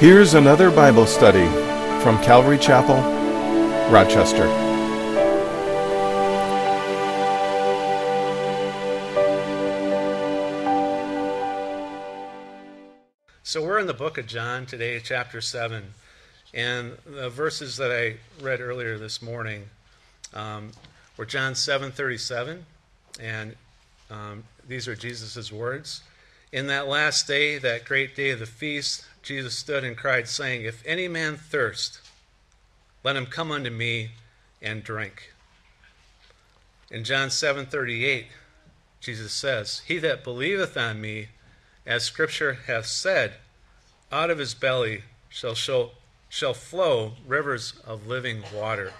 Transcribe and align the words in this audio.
Here's 0.00 0.32
another 0.32 0.70
Bible 0.70 1.04
study 1.04 1.44
from 2.02 2.16
Calvary 2.22 2.56
Chapel, 2.56 2.96
Rochester. 3.92 4.48
So 13.42 13.62
we're 13.62 13.78
in 13.78 13.86
the 13.86 13.92
book 13.92 14.16
of 14.16 14.26
John 14.26 14.64
today, 14.64 15.00
chapter 15.00 15.42
7. 15.42 15.92
And 16.54 16.96
the 17.04 17.28
verses 17.28 17.76
that 17.76 17.92
I 17.92 18.16
read 18.42 18.62
earlier 18.62 18.96
this 18.96 19.20
morning 19.20 19.68
um, 20.32 20.72
were 21.18 21.26
John 21.26 21.52
7:37, 21.52 22.62
and 23.20 23.54
um, 24.10 24.44
these 24.66 24.88
are 24.88 24.96
Jesus' 24.96 25.52
words. 25.52 26.00
In 26.52 26.68
that 26.68 26.88
last 26.88 27.26
day, 27.26 27.58
that 27.58 27.84
great 27.84 28.16
day 28.16 28.30
of 28.30 28.38
the 28.38 28.46
feast, 28.46 29.04
Jesus 29.22 29.54
stood 29.54 29.84
and 29.84 29.96
cried, 29.96 30.28
saying, 30.28 30.64
If 30.64 30.82
any 30.86 31.08
man 31.08 31.36
thirst, 31.36 32.00
let 33.04 33.16
him 33.16 33.26
come 33.26 33.50
unto 33.50 33.70
me 33.70 34.10
and 34.62 34.82
drink. 34.82 35.32
In 36.90 37.04
John 37.04 37.28
7:38, 37.28 38.26
Jesus 39.00 39.32
says, 39.32 39.82
He 39.86 39.98
that 39.98 40.24
believeth 40.24 40.76
on 40.76 41.00
me, 41.00 41.28
as 41.86 42.04
Scripture 42.04 42.54
hath 42.66 42.86
said, 42.86 43.34
out 44.12 44.30
of 44.30 44.38
his 44.38 44.54
belly 44.54 45.04
shall, 45.28 45.54
show, 45.54 45.92
shall 46.28 46.54
flow 46.54 47.14
rivers 47.26 47.74
of 47.86 48.06
living 48.06 48.42
water. 48.54 48.92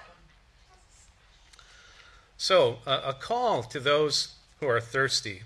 So, 2.37 2.78
a 2.87 3.12
call 3.12 3.62
to 3.64 3.80
those 3.80 4.37
who 4.61 4.69
are 4.69 4.80
thirsty, 4.80 5.42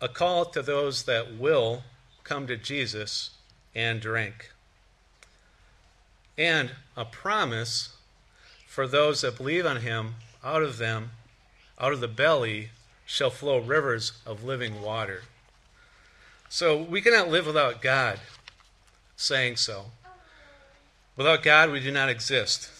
a 0.00 0.08
call 0.08 0.44
to 0.46 0.62
those 0.62 1.04
that 1.04 1.36
will 1.36 1.82
come 2.22 2.46
to 2.46 2.56
Jesus 2.56 3.30
and 3.74 4.00
drink, 4.00 4.50
and 6.36 6.72
a 6.96 7.04
promise 7.04 7.90
for 8.66 8.86
those 8.86 9.20
that 9.20 9.36
believe 9.36 9.66
on 9.66 9.78
him, 9.78 10.14
out 10.44 10.62
of 10.62 10.78
them, 10.78 11.10
out 11.78 11.92
of 11.92 12.00
the 12.00 12.08
belly, 12.08 12.70
shall 13.04 13.30
flow 13.30 13.58
rivers 13.58 14.12
of 14.24 14.44
living 14.44 14.80
water. 14.80 15.22
So, 16.48 16.80
we 16.80 17.00
cannot 17.00 17.28
live 17.28 17.46
without 17.46 17.82
God 17.82 18.20
saying 19.16 19.56
so. 19.56 19.86
Without 21.16 21.42
God, 21.42 21.70
we 21.70 21.80
do 21.80 21.90
not 21.90 22.08
exist. 22.08 22.70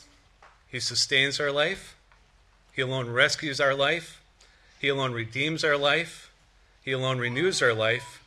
He 0.68 0.80
sustains 0.80 1.38
our 1.38 1.52
life. 1.52 1.96
He 2.72 2.82
alone 2.82 3.10
rescues 3.10 3.60
our 3.60 3.74
life. 3.74 4.22
He 4.78 4.88
alone 4.88 5.12
redeems 5.12 5.62
our 5.64 5.76
life. 5.76 6.30
He 6.82 6.92
alone 6.92 7.18
renews 7.18 7.60
our 7.60 7.74
life. 7.74 8.22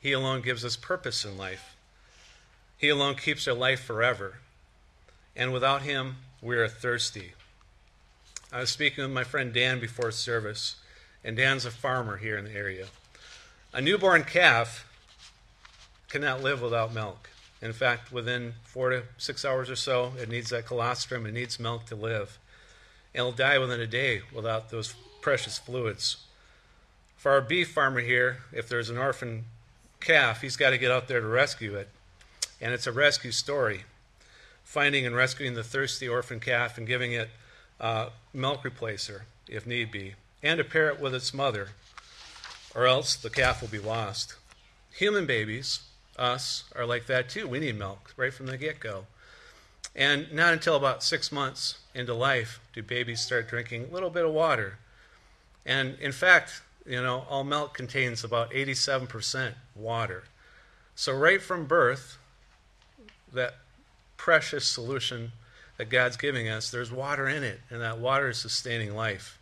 He 0.00 0.12
alone 0.12 0.40
gives 0.40 0.64
us 0.64 0.76
purpose 0.76 1.24
in 1.24 1.36
life. 1.36 1.69
He 2.80 2.88
alone 2.88 3.16
keeps 3.16 3.46
our 3.46 3.52
life 3.52 3.80
forever. 3.84 4.38
And 5.36 5.52
without 5.52 5.82
Him, 5.82 6.16
we 6.40 6.56
are 6.56 6.66
thirsty. 6.66 7.34
I 8.50 8.60
was 8.60 8.70
speaking 8.70 9.04
with 9.04 9.12
my 9.12 9.22
friend 9.22 9.52
Dan 9.52 9.80
before 9.80 10.10
service, 10.10 10.76
and 11.22 11.36
Dan's 11.36 11.66
a 11.66 11.70
farmer 11.70 12.16
here 12.16 12.38
in 12.38 12.46
the 12.46 12.54
area. 12.54 12.86
A 13.74 13.82
newborn 13.82 14.24
calf 14.24 14.86
cannot 16.08 16.42
live 16.42 16.62
without 16.62 16.94
milk. 16.94 17.28
In 17.60 17.74
fact, 17.74 18.10
within 18.12 18.54
four 18.64 18.88
to 18.88 19.02
six 19.18 19.44
hours 19.44 19.68
or 19.68 19.76
so, 19.76 20.14
it 20.18 20.30
needs 20.30 20.48
that 20.48 20.64
colostrum, 20.64 21.26
it 21.26 21.32
needs 21.32 21.60
milk 21.60 21.84
to 21.86 21.94
live. 21.94 22.38
And 23.12 23.20
it'll 23.20 23.32
die 23.32 23.58
within 23.58 23.80
a 23.80 23.86
day 23.86 24.22
without 24.34 24.70
those 24.70 24.94
precious 25.20 25.58
fluids. 25.58 26.16
For 27.18 27.32
our 27.32 27.42
beef 27.42 27.72
farmer 27.72 28.00
here, 28.00 28.38
if 28.54 28.70
there's 28.70 28.88
an 28.88 28.96
orphan 28.96 29.44
calf, 30.00 30.40
he's 30.40 30.56
got 30.56 30.70
to 30.70 30.78
get 30.78 30.90
out 30.90 31.08
there 31.08 31.20
to 31.20 31.26
rescue 31.26 31.74
it. 31.74 31.90
And 32.60 32.72
it's 32.72 32.86
a 32.86 32.92
rescue 32.92 33.32
story 33.32 33.84
finding 34.70 35.04
and 35.04 35.16
rescuing 35.16 35.54
the 35.54 35.64
thirsty 35.64 36.08
orphan 36.08 36.38
calf 36.38 36.78
and 36.78 36.86
giving 36.86 37.12
it 37.12 37.28
a 37.80 38.08
milk 38.32 38.62
replacer, 38.62 39.22
if 39.48 39.66
need 39.66 39.90
be, 39.90 40.14
and 40.44 40.58
to 40.58 40.64
pair 40.64 40.88
it 40.88 41.00
with 41.00 41.12
its 41.12 41.34
mother, 41.34 41.70
or 42.72 42.86
else 42.86 43.16
the 43.16 43.30
calf 43.30 43.60
will 43.60 43.68
be 43.68 43.80
lost. 43.80 44.36
Human 44.92 45.26
babies, 45.26 45.80
us, 46.16 46.64
are 46.76 46.86
like 46.86 47.06
that 47.06 47.28
too. 47.28 47.48
We 47.48 47.58
need 47.58 47.76
milk 47.76 48.14
right 48.16 48.32
from 48.32 48.46
the 48.46 48.56
get 48.56 48.78
go. 48.78 49.06
And 49.96 50.30
not 50.32 50.52
until 50.52 50.76
about 50.76 51.02
six 51.02 51.32
months 51.32 51.78
into 51.92 52.14
life 52.14 52.60
do 52.72 52.80
babies 52.80 53.20
start 53.20 53.48
drinking 53.48 53.88
a 53.90 53.92
little 53.92 54.10
bit 54.10 54.24
of 54.24 54.32
water. 54.32 54.78
And 55.66 55.96
in 56.00 56.12
fact, 56.12 56.62
you 56.86 57.02
know, 57.02 57.24
all 57.28 57.42
milk 57.42 57.74
contains 57.74 58.22
about 58.22 58.52
87% 58.52 59.54
water. 59.74 60.24
So, 60.94 61.12
right 61.12 61.42
from 61.42 61.66
birth, 61.66 62.18
that 63.32 63.54
precious 64.16 64.66
solution 64.66 65.32
that 65.78 65.88
God's 65.88 66.16
giving 66.16 66.48
us, 66.48 66.70
there's 66.70 66.92
water 66.92 67.28
in 67.28 67.42
it, 67.42 67.60
and 67.70 67.80
that 67.80 67.98
water 67.98 68.28
is 68.28 68.38
sustaining 68.38 68.94
life. 68.94 69.38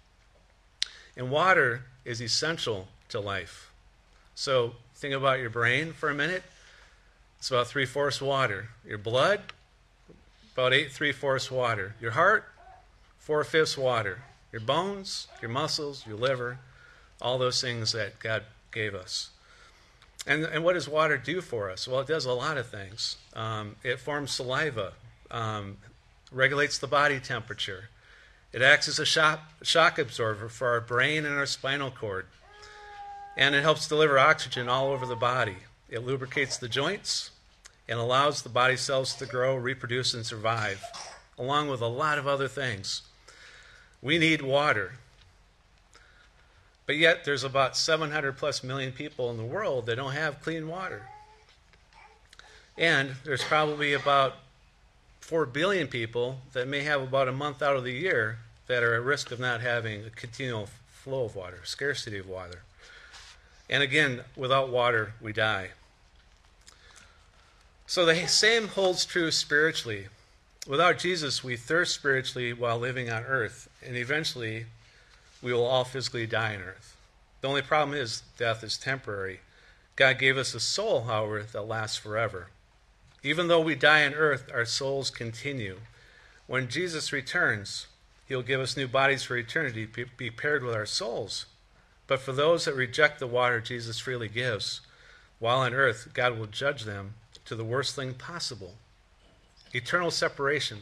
And 1.17 1.31
water 1.31 1.83
is 2.05 2.23
essential 2.23 2.89
to 3.09 3.19
life. 3.19 3.71
So, 4.35 4.75
think 4.95 5.15
about 5.15 5.41
your 5.41 5.51
brain 5.51 5.93
for 5.93 6.09
a 6.09 6.15
minute. 6.15 6.45
It's 7.39 7.51
about 7.51 7.67
three 7.67 7.87
fourths 7.87 8.21
water. 8.21 8.69
Your 8.87 8.99
blood, 8.99 9.41
about 10.55 10.73
eight 10.73 10.93
three 10.93 11.13
fourths 11.13 11.51
water. 11.51 11.95
Your 12.01 12.13
heart, 12.13 12.45
four 13.19 13.43
fifths 13.43 13.77
water. 13.77 14.23
Your 14.53 14.61
bones, 14.61 15.27
your 15.43 15.51
muscles, 15.51 16.07
your 16.07 16.17
liver, 16.17 16.59
all 17.21 17.39
those 17.39 17.61
things 17.61 17.93
that 17.93 18.19
God 18.19 18.45
gave 18.73 18.95
us. 18.95 19.31
And, 20.29 20.45
and 20.45 20.63
what 20.63 20.75
does 20.75 20.87
water 20.87 21.17
do 21.17 21.41
for 21.41 21.71
us? 21.71 21.89
Well, 21.89 22.01
it 22.01 22.07
does 22.07 22.27
a 22.27 22.33
lot 22.35 22.59
of 22.59 22.69
things. 22.69 23.17
Um, 23.33 23.77
it 23.83 23.99
forms 23.99 24.31
saliva, 24.31 24.93
um, 25.31 25.79
regulates 26.31 26.77
the 26.77 26.87
body 26.87 27.19
temperature. 27.19 27.89
It 28.53 28.61
acts 28.61 28.89
as 28.89 28.99
a 28.99 29.07
shock, 29.07 29.41
shock 29.63 29.99
absorber 29.99 30.51
for 30.51 30.69
our 30.69 30.83
brain 30.83 31.25
and 31.25 31.35
our 31.35 31.47
spinal 31.47 31.91
cord. 31.91 32.27
And 33.39 33.55
it 33.55 33.63
helps 33.63 33.89
deliver 33.89 34.19
oxygen 34.19 34.69
all 34.69 34.89
over 34.89 35.07
the 35.07 35.17
body. 35.17 35.57
It 35.89 36.05
lubricates 36.05 36.59
the 36.59 36.69
joints 36.69 37.31
and 37.89 37.99
allows 37.99 38.43
the 38.43 38.51
body 38.51 38.77
cells 38.77 39.15
to 39.15 39.25
grow, 39.25 39.57
reproduce, 39.57 40.13
and 40.13 40.27
survive, 40.27 40.85
along 41.39 41.71
with 41.71 41.81
a 41.81 41.87
lot 41.87 42.19
of 42.19 42.27
other 42.27 42.49
things. 42.49 43.01
We 44.03 44.19
need 44.19 44.43
water. 44.43 44.93
But 46.89 46.97
yet, 46.97 47.27
there's 47.27 47.45
about 47.45 47.77
700 47.77 48.39
plus 48.39 48.65
million 48.65 48.93
people 48.93 49.31
in 49.31 49.37
the 49.37 49.45
world 49.45 49.85
that 49.85 49.97
don't 49.97 50.15
have 50.15 50.41
clean 50.41 50.69
water. 50.69 51.03
And 52.79 53.11
there's 53.27 53.45
probably 53.45 53.93
about 53.93 54.37
4 55.21 55.45
billion 55.45 55.89
people 55.89 56.39
that 56.55 56.67
may 56.67 56.81
have 56.85 57.03
about 57.03 57.29
a 57.29 57.33
month 57.33 57.61
out 57.61 57.77
of 57.77 57.85
the 57.85 57.93
year 57.93 58.39
that 58.69 58.83
are 58.83 58.95
at 58.95 59.03
risk 59.03 59.31
of 59.31 59.39
not 59.39 59.61
having 59.61 60.07
a 60.07 60.09
continual 60.09 60.71
flow 60.91 61.25
of 61.27 61.37
water, 61.37 61.61
scarcity 61.63 62.17
of 62.17 62.27
water. 62.27 62.63
And 63.69 63.83
again, 63.83 64.23
without 64.35 64.71
water, 64.71 65.13
we 65.21 65.35
die. 65.35 65.73
So 67.87 68.07
the 68.07 68.27
same 68.29 68.69
holds 68.69 69.05
true 69.05 69.31
spiritually. 69.31 70.07
Without 70.67 70.97
Jesus, 70.97 71.45
we 71.45 71.55
thirst 71.55 71.95
spiritually 71.95 72.55
while 72.55 72.79
living 72.79 73.11
on 73.11 73.25
earth, 73.25 73.69
and 73.87 73.95
eventually 73.95 74.65
we 75.43 75.53
will 75.53 75.65
all 75.65 75.85
physically 75.85 76.27
die 76.27 76.55
on 76.55 76.63
earth. 76.63 76.97
The 77.41 77.49
only 77.49 77.63
problem 77.63 77.97
is 77.97 78.23
death 78.37 78.65
is 78.65 78.77
temporary. 78.77 79.41
God 79.97 80.19
gave 80.19 80.37
us 80.37 80.55
a 80.55 80.61
soul, 80.61 81.05
however, 81.05 81.43
that 81.43 81.63
lasts 81.63 81.97
forever. 81.97 82.49
Even 83.23 83.49
though 83.49 83.61
we 83.61 83.75
die 83.75 84.07
on 84.07 84.15
earth, 84.15 84.49
our 84.53 84.65
souls 84.65 85.11
continue. 85.11 85.79
When 86.47 86.69
Jesus 86.69 87.13
returns, 87.13 87.87
he'll 88.27 88.43
give 88.43 88.61
us 88.61 88.77
new 88.77 88.89
bodies 88.89 89.23
for 89.23 89.37
eternity, 89.37 89.87
be 90.17 90.31
paired 90.31 90.63
with 90.63 90.75
our 90.75 90.87
souls. 90.87 91.47
But 92.07 92.21
for 92.21 92.33
those 92.33 92.65
that 92.65 92.75
reject 92.75 93.19
the 93.19 93.27
water 93.27 93.61
Jesus 93.61 93.99
freely 93.99 94.29
gives, 94.29 94.81
while 95.39 95.59
on 95.59 95.75
earth, 95.75 96.09
God 96.15 96.39
will 96.39 96.47
judge 96.47 96.85
them 96.85 97.15
to 97.45 97.55
the 97.55 97.65
worst 97.65 97.95
thing 97.95 98.15
possible 98.15 98.75
eternal 99.75 100.11
separation 100.11 100.79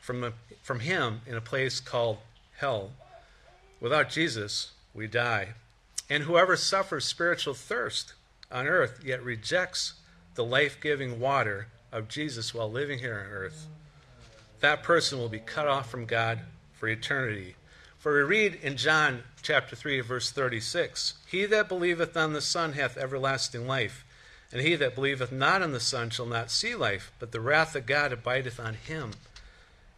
from, 0.00 0.22
a, 0.22 0.32
from 0.62 0.80
Him 0.80 1.20
in 1.26 1.34
a 1.34 1.40
place 1.40 1.80
called 1.80 2.18
hell. 2.58 2.90
Without 3.80 4.10
Jesus, 4.10 4.72
we 4.94 5.06
die. 5.06 5.48
And 6.08 6.24
whoever 6.24 6.56
suffers 6.56 7.04
spiritual 7.04 7.54
thirst 7.54 8.14
on 8.50 8.66
earth 8.66 9.00
yet 9.04 9.22
rejects 9.22 9.94
the 10.34 10.44
life 10.44 10.78
giving 10.80 11.18
water 11.20 11.68
of 11.92 12.08
Jesus 12.08 12.54
while 12.54 12.70
living 12.70 12.98
here 12.98 13.14
on 13.14 13.32
earth, 13.32 13.66
that 14.60 14.82
person 14.82 15.18
will 15.18 15.28
be 15.28 15.38
cut 15.38 15.66
off 15.66 15.90
from 15.90 16.06
God 16.06 16.40
for 16.74 16.88
eternity. 16.88 17.56
For 17.98 18.14
we 18.14 18.20
read 18.20 18.58
in 18.62 18.76
John 18.76 19.24
chapter 19.42 19.74
3, 19.74 20.00
verse 20.00 20.30
36 20.30 21.14
He 21.26 21.44
that 21.46 21.68
believeth 21.68 22.16
on 22.16 22.32
the 22.32 22.40
Son 22.40 22.74
hath 22.74 22.96
everlasting 22.96 23.66
life. 23.66 24.04
And 24.52 24.60
he 24.62 24.76
that 24.76 24.94
believeth 24.94 25.32
not 25.32 25.60
on 25.60 25.72
the 25.72 25.80
Son 25.80 26.10
shall 26.10 26.26
not 26.26 26.52
see 26.52 26.74
life, 26.76 27.10
but 27.18 27.32
the 27.32 27.40
wrath 27.40 27.74
of 27.74 27.84
God 27.84 28.12
abideth 28.12 28.60
on 28.60 28.74
him. 28.74 29.12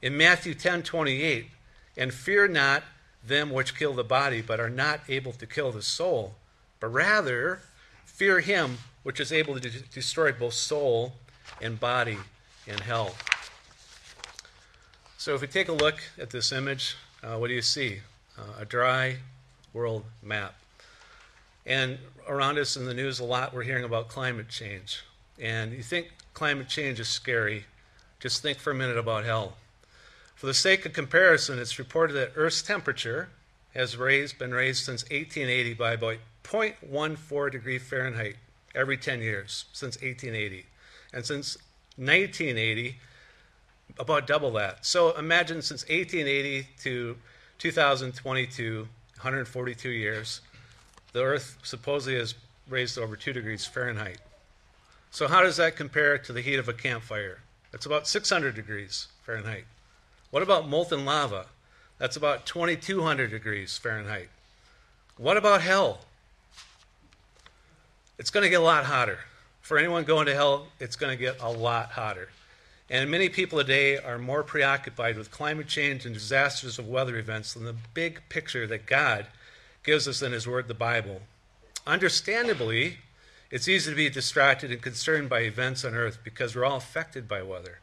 In 0.01 0.17
Matthew 0.17 0.55
10 0.55 0.85
28, 0.85 1.49
and 1.97 2.15
fear 2.15 2.49
not 2.49 2.83
them 3.25 3.51
which 3.51 3.77
kill 3.77 3.95
the 3.95 4.05
body, 4.05 4.41
but 4.41 4.61
are 4.61 4.71
not 4.71 5.01
able 5.09 5.33
to 5.33 5.47
kill 5.47 5.73
the 5.73 5.83
soul, 5.83 6.35
but 6.81 6.89
rather 6.89 7.61
fear 8.05 8.41
him 8.41 8.79
which 9.03 9.21
is 9.21 9.33
able 9.33 9.59
to 9.59 9.71
destroy 9.71 10.33
both 10.33 10.55
soul 10.55 11.15
and 11.61 11.79
body 11.79 12.19
in 12.67 12.79
hell. 12.79 13.15
So 15.17 15.35
if 15.35 15.41
we 15.41 15.47
take 15.47 15.69
a 15.69 15.73
look 15.73 16.01
at 16.21 16.31
this 16.31 16.53
image, 16.53 16.97
uh, 17.23 17.37
what 17.37 17.49
do 17.49 17.55
you 17.55 17.63
see? 17.63 18.01
Uh, 18.39 18.61
a 18.61 18.65
dry 18.65 19.17
world 19.73 20.05
map. 20.23 20.55
And 21.67 21.99
around 22.29 22.59
us 22.59 22.77
in 22.77 22.87
the 22.87 22.95
news 22.95 23.21
a 23.21 23.25
lot, 23.25 23.53
we're 23.53 23.63
hearing 23.63 23.85
about 23.85 24.09
climate 24.09 24.49
change. 24.49 25.03
And 25.41 25.73
you 25.73 25.83
think 25.83 26.09
climate 26.35 26.69
change 26.69 27.01
is 27.01 27.09
scary, 27.09 27.65
just 28.21 28.43
think 28.43 28.59
for 28.59 28.71
a 28.71 28.75
minute 28.75 28.97
about 28.97 29.25
hell. 29.25 29.57
For 30.39 30.47
the 30.47 30.55
sake 30.55 30.87
of 30.87 30.93
comparison, 30.93 31.59
it's 31.59 31.81
reported 31.81 32.13
that 32.13 32.31
Earth's 32.37 32.63
temperature 32.63 33.29
has 33.75 33.97
raised, 33.97 34.39
been 34.39 34.55
raised 34.55 34.85
since 34.85 35.03
1880 35.11 35.75
by 35.75 35.95
about 35.95 36.19
0.14 36.45 37.51
degree 37.51 37.79
Fahrenheit 37.81 38.37
every 38.73 38.97
10 38.97 39.21
years, 39.21 39.65
since 39.73 39.97
1880. 39.97 40.65
And 41.13 41.27
since 41.27 41.57
1980, 41.97 43.01
about 43.99 44.29
double 44.29 44.53
that. 44.53 44.87
So 44.87 45.11
imagine 45.19 45.61
since 45.61 45.83
1880 45.89 46.69
to 46.83 47.17
2022, 47.59 48.83
142 49.17 49.89
years, 49.89 50.41
the 51.15 51.25
Earth 51.25 51.59
supposedly 51.65 52.17
has 52.17 52.37
raised 52.69 52.97
over 52.97 53.17
2 53.17 53.33
degrees 53.33 53.67
Fahrenheit. 53.67 54.21
So, 55.11 55.27
how 55.27 55.43
does 55.43 55.57
that 55.57 55.75
compare 55.75 56.17
to 56.17 56.33
the 56.33 56.43
heat 56.43 56.61
of 56.61 56.69
a 56.69 56.73
campfire? 56.73 57.41
It's 57.73 57.87
about 57.87 58.07
600 58.07 58.55
degrees 58.55 59.09
Fahrenheit. 59.25 59.65
What 60.31 60.43
about 60.43 60.69
molten 60.69 61.05
lava? 61.05 61.47
That's 61.99 62.17
about 62.17 62.47
2200 62.47 63.31
degrees 63.31 63.77
Fahrenheit. 63.79 64.29
What 65.17 65.37
about 65.37 65.63
hell? 65.63 66.01
It's 68.19 68.31
going 68.31 68.45
to 68.45 68.51
get 68.51 68.61
a 68.61 68.65
lot 68.65 68.85
hotter. 68.85 69.19
For 69.61 69.79
anyone 69.79 70.05
going 70.05 70.27
to 70.27 70.35
hell, 70.35 70.69
it's 70.81 70.97
going 70.97 71.17
to 71.17 71.23
get 71.23 71.41
a 71.41 71.51
lot 71.51 71.91
hotter. 71.91 72.29
And 72.91 73.11
many 73.11 73.29
people 73.29 73.59
today 73.59 73.99
are 73.99 74.19
more 74.19 74.43
preoccupied 74.43 75.19
with 75.19 75.31
climate 75.31 75.69
change 75.69 76.07
and 76.07 76.15
disasters 76.15 76.79
of 76.79 76.89
weather 76.89 77.17
events 77.17 77.53
than 77.53 77.65
the 77.65 77.77
big 77.95 78.23
picture 78.29 78.67
that 78.67 78.87
God 78.87 79.27
gives 79.83 80.09
us 80.09 80.23
in 80.23 80.33
His 80.33 80.47
Word, 80.47 80.69
the 80.69 80.75
Bible. 80.75 81.21
Understandably, 81.87 82.99
it's 83.51 83.69
easy 83.69 83.91
to 83.91 83.97
be 83.97 84.09
distracted 84.09 84.71
and 84.71 84.81
concerned 84.81 85.29
by 85.29 85.41
events 85.41 85.85
on 85.85 85.95
earth 85.95 86.19
because 86.25 86.55
we're 86.55 86.65
all 86.65 86.77
affected 86.77 87.29
by 87.29 87.43
weather. 87.43 87.79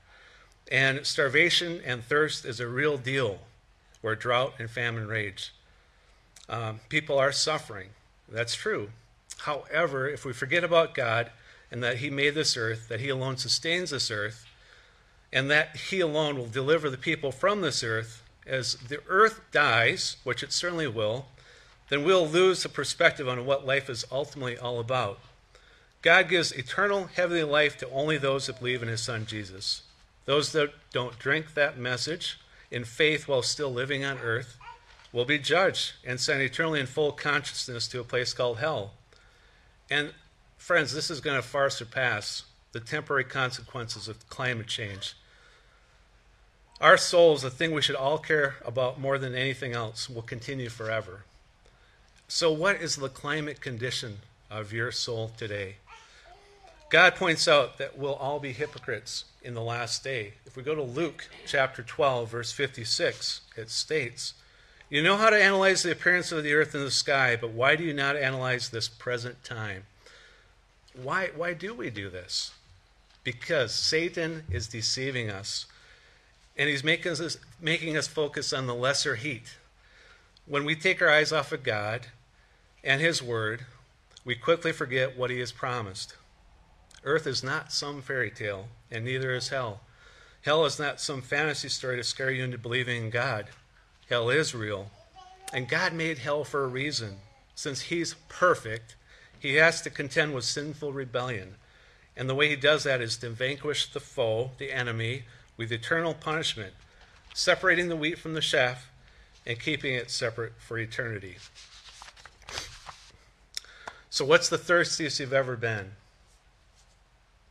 And 0.72 1.06
starvation 1.06 1.82
and 1.86 2.04
thirst 2.04 2.46
is 2.46 2.60
a 2.60 2.68
real 2.68 2.98
deal 2.98 3.40
where 4.02 4.16
drought 4.16 4.54
and 4.60 4.70
famine 4.70 5.08
rage. 5.08 5.54
Um, 6.50 6.80
people 6.90 7.18
are 7.18 7.32
suffering. 7.32 7.90
That's 8.30 8.56
true. 8.56 8.90
However, 9.40 10.08
if 10.08 10.26
we 10.26 10.34
forget 10.34 10.64
about 10.64 10.96
God 10.96 11.32
and 11.72 11.84
that 11.84 11.98
He 11.98 12.10
made 12.10 12.36
this 12.36 12.58
earth, 12.58 12.88
that 12.90 13.00
He 13.00 13.10
alone 13.10 13.38
sustains 13.38 13.92
this 13.92 14.10
earth, 14.10 14.46
and 15.32 15.50
that 15.52 15.76
He 15.76 16.00
alone 16.00 16.38
will 16.38 16.48
deliver 16.48 16.90
the 16.90 16.98
people 16.98 17.32
from 17.32 17.62
this 17.62 17.84
earth, 17.84 18.24
as 18.48 18.76
the 18.76 19.02
earth 19.08 19.42
dies, 19.52 20.18
which 20.24 20.44
it 20.44 20.52
certainly 20.52 20.88
will, 20.88 21.26
then 21.90 22.04
we'll 22.04 22.28
lose 22.28 22.64
the 22.64 22.70
perspective 22.70 23.28
on 23.28 23.46
what 23.46 23.66
life 23.66 23.90
is 23.90 24.06
ultimately 24.12 24.58
all 24.58 24.80
about. 24.80 25.20
God 26.02 26.30
gives 26.30 26.52
eternal 26.52 27.06
heavenly 27.06 27.44
life 27.44 27.78
to 27.80 27.90
only 27.90 28.18
those 28.18 28.48
that 28.48 28.60
believe 28.60 28.84
in 28.84 28.88
His 28.88 29.02
Son 29.02 29.26
Jesus. 29.26 29.82
Those 30.26 30.52
that 30.54 30.74
don't 30.92 31.18
drink 31.20 31.54
that 31.54 31.78
message 31.78 32.40
in 32.72 32.84
faith 32.84 33.28
while 33.28 33.42
still 33.42 33.72
living 33.72 34.04
on 34.04 34.18
earth 34.20 34.58
will 35.12 35.26
be 35.26 35.40
judged 35.40 35.94
and 36.06 36.20
sent 36.20 36.42
eternally 36.42 36.80
in 36.80 36.88
full 36.88 37.12
consciousness 37.12 37.88
to 37.88 38.00
a 38.00 38.04
place 38.04 38.34
called 38.34 38.58
hell. 38.58 38.94
And 39.90 40.14
friends, 40.58 40.94
this 40.94 41.10
is 41.10 41.22
going 41.22 41.38
to 41.38 41.48
far 41.48 41.70
surpass 41.70 42.44
the 42.72 42.80
temporary 42.80 43.24
consequences 43.24 44.08
of 44.08 44.28
climate 44.30 44.68
change. 44.68 45.16
Our 46.82 46.98
souls, 46.98 47.44
the 47.44 47.50
thing 47.50 47.72
we 47.72 47.82
should 47.82 47.96
all 47.96 48.18
care 48.18 48.56
about 48.66 49.00
more 49.00 49.18
than 49.18 49.34
anything 49.34 49.72
else, 49.72 50.10
will 50.10 50.22
continue 50.22 50.68
forever. 50.68 51.24
So, 52.28 52.52
what 52.52 52.82
is 52.82 52.98
the 52.98 53.08
climate 53.08 53.62
condition 53.62 54.18
of 54.52 54.74
your 54.74 54.92
soul 54.92 55.32
today? 55.38 55.78
God 56.90 57.16
points 57.16 57.48
out 57.48 57.78
that 57.78 57.98
we'll 57.98 58.14
all 58.14 58.40
be 58.40 58.54
hypocrites 58.54 59.26
in 59.42 59.54
the 59.54 59.62
last 59.62 60.04
day. 60.04 60.34
If 60.46 60.56
we 60.56 60.64
go 60.64 60.76
to 60.76 60.84
Luke 60.84 61.28
chapter 61.46 61.82
12, 61.82 62.30
verse 62.30 62.52
56, 62.52 63.42
it 63.58 63.70
states, 63.70 64.34
You 64.90 65.02
know 65.02 65.18
how 65.18 65.30
to 65.30 65.42
analyze 65.42 65.84
the 65.84 65.92
appearance 65.92 66.32
of 66.32 66.44
the 66.44 66.54
earth 66.54 66.76
and 66.76 66.86
the 66.86 66.92
sky, 66.92 67.38
but 67.40 67.52
why 67.52 67.76
do 67.76 67.84
you 67.84 67.94
not 67.94 68.16
analyze 68.16 68.70
this 68.70 68.88
present 68.88 69.44
time? 69.44 69.84
Why, 70.94 71.32
why 71.36 71.54
do 71.54 71.74
we 71.74 71.90
do 71.90 72.10
this? 72.10 72.52
Because 73.24 73.74
Satan 73.74 74.44
is 74.52 74.68
deceiving 74.68 75.30
us, 75.30 75.66
and 76.56 76.70
he's 76.70 76.84
making 76.84 77.14
us, 77.14 77.38
making 77.60 77.98
us 77.98 78.08
focus 78.08 78.54
on 78.54 78.68
the 78.68 78.76
lesser 78.76 79.16
heat. 79.16 79.58
When 80.46 80.64
we 80.64 80.76
take 80.76 81.02
our 81.02 81.10
eyes 81.10 81.34
off 81.34 81.52
of 81.52 81.64
God 81.64 82.08
and 82.84 83.02
His 83.02 83.22
Word, 83.22 83.66
we 84.24 84.36
quickly 84.36 84.72
forget 84.72 85.18
what 85.18 85.32
He 85.32 85.40
has 85.40 85.52
promised. 85.52 86.16
Earth 87.06 87.28
is 87.28 87.44
not 87.44 87.72
some 87.72 88.02
fairy 88.02 88.32
tale, 88.32 88.68
and 88.90 89.06
neither 89.06 89.36
is 89.36 89.50
hell. 89.50 89.82
Hell 90.42 90.66
is 90.66 90.80
not 90.80 91.00
some 91.00 91.22
fantasy 91.22 91.70
story 91.70 91.98
to 91.98 92.04
scare 92.04 92.32
you 92.32 92.44
into 92.44 92.58
believing 92.58 93.06
in 93.06 93.10
God. 93.12 93.46
Hell 94.10 94.32
is 94.32 94.56
real. 94.56 94.92
And 95.54 95.70
God 95.70 95.94
made 95.94 96.18
hell 96.18 96.44
for 96.44 96.64
a 96.64 96.68
reason. 96.68 97.18
Since 97.54 97.82
He's 97.82 98.16
perfect, 98.28 98.96
He 99.40 99.56
has 99.56 99.82
to 99.84 99.92
contend 99.92 100.34
with 100.34 100.46
sinful 100.46 100.94
rebellion. 100.94 101.56
And 102.18 102.28
the 102.28 102.36
way 102.36 102.50
He 102.50 102.56
does 102.56 102.84
that 102.84 103.02
is 103.02 103.18
to 103.18 103.30
vanquish 103.30 103.92
the 103.94 104.00
foe, 104.00 104.52
the 104.58 104.72
enemy, 104.72 105.24
with 105.58 105.72
eternal 105.72 106.16
punishment, 106.16 106.74
separating 107.36 107.88
the 107.88 107.96
wheat 107.96 108.18
from 108.18 108.34
the 108.34 108.42
chaff 108.42 108.90
and 109.46 109.60
keeping 109.60 109.94
it 109.94 110.10
separate 110.10 110.54
for 110.58 110.78
eternity. 110.80 111.38
So, 114.10 114.26
what's 114.26 114.50
the 114.50 114.58
thirstiest 114.58 115.20
you've 115.20 115.34
ever 115.34 115.56
been? 115.56 115.92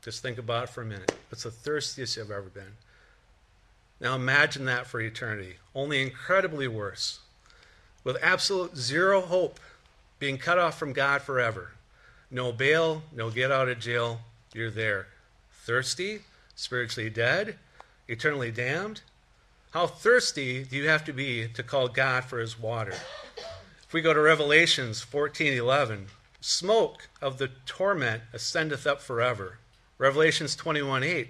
Just 0.05 0.21
think 0.21 0.37
about 0.37 0.65
it 0.65 0.69
for 0.69 0.83
a 0.83 0.87
minute. 0.87 1.15
It's 1.33 1.45
the 1.45 1.51
thirstiest 1.51 2.19
you've 2.19 2.31
ever 2.31 2.43
been? 2.43 2.77
Now 4.01 4.15
imagine 4.15 4.67
that 4.67 4.87
for 4.87 5.01
eternity. 5.01 5.57
Only 5.75 6.03
incredibly 6.03 6.69
worse. 6.69 7.21
With 8.05 8.19
absolute 8.23 8.77
zero 8.77 9.23
hope, 9.23 9.59
being 10.19 10.37
cut 10.37 10.59
off 10.59 10.79
from 10.79 10.93
God 10.93 11.23
forever. 11.23 11.71
No 12.31 12.53
bail, 12.53 13.03
no 13.17 13.31
get 13.31 13.51
out 13.51 13.71
of 13.71 13.79
jail. 13.79 14.21
You're 14.53 14.71
there. 14.71 15.07
Thirsty, 15.65 16.21
spiritually 16.55 17.09
dead, 17.09 17.57
eternally 18.07 18.51
damned. 18.51 19.01
How 19.71 19.87
thirsty 19.87 20.65
do 20.65 20.77
you 20.77 20.87
have 20.87 21.05
to 21.07 21.15
be 21.15 21.49
to 21.49 21.63
call 21.63 21.89
God 21.89 22.25
for 22.25 22.41
his 22.41 22.61
water? 22.61 22.95
If 23.83 23.95
we 23.95 24.03
go 24.03 24.13
to 24.13 24.21
Revelations 24.21 25.03
14:11, 25.03 26.09
smoke 26.43 27.09
of 27.23 27.39
the 27.39 27.49
torment 27.65 28.25
ascendeth 28.35 28.87
up 28.87 29.01
forever. 29.01 29.59
Revelations 29.97 30.57
21:8, 30.57 31.29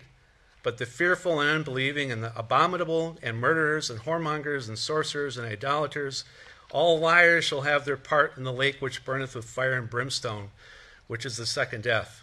but 0.62 0.78
the 0.78 0.86
fearful 0.86 1.40
and 1.40 1.50
unbelieving 1.50 2.10
and 2.10 2.24
the 2.24 2.36
abominable 2.38 3.18
and 3.22 3.36
murderers 3.36 3.90
and 3.90 4.00
whoremongers 4.00 4.68
and 4.68 4.78
sorcerers 4.78 5.36
and 5.36 5.46
idolaters, 5.46 6.24
all 6.70 6.98
liars 6.98 7.44
shall 7.44 7.60
have 7.60 7.84
their 7.84 7.96
part 7.96 8.36
in 8.36 8.44
the 8.44 8.52
lake 8.52 8.80
which 8.80 9.04
burneth 9.04 9.34
with 9.34 9.44
fire 9.44 9.74
and 9.74 9.90
brimstone, 9.90 10.50
which 11.06 11.26
is 11.26 11.36
the 11.36 11.44
second 11.44 11.82
death. 11.82 12.22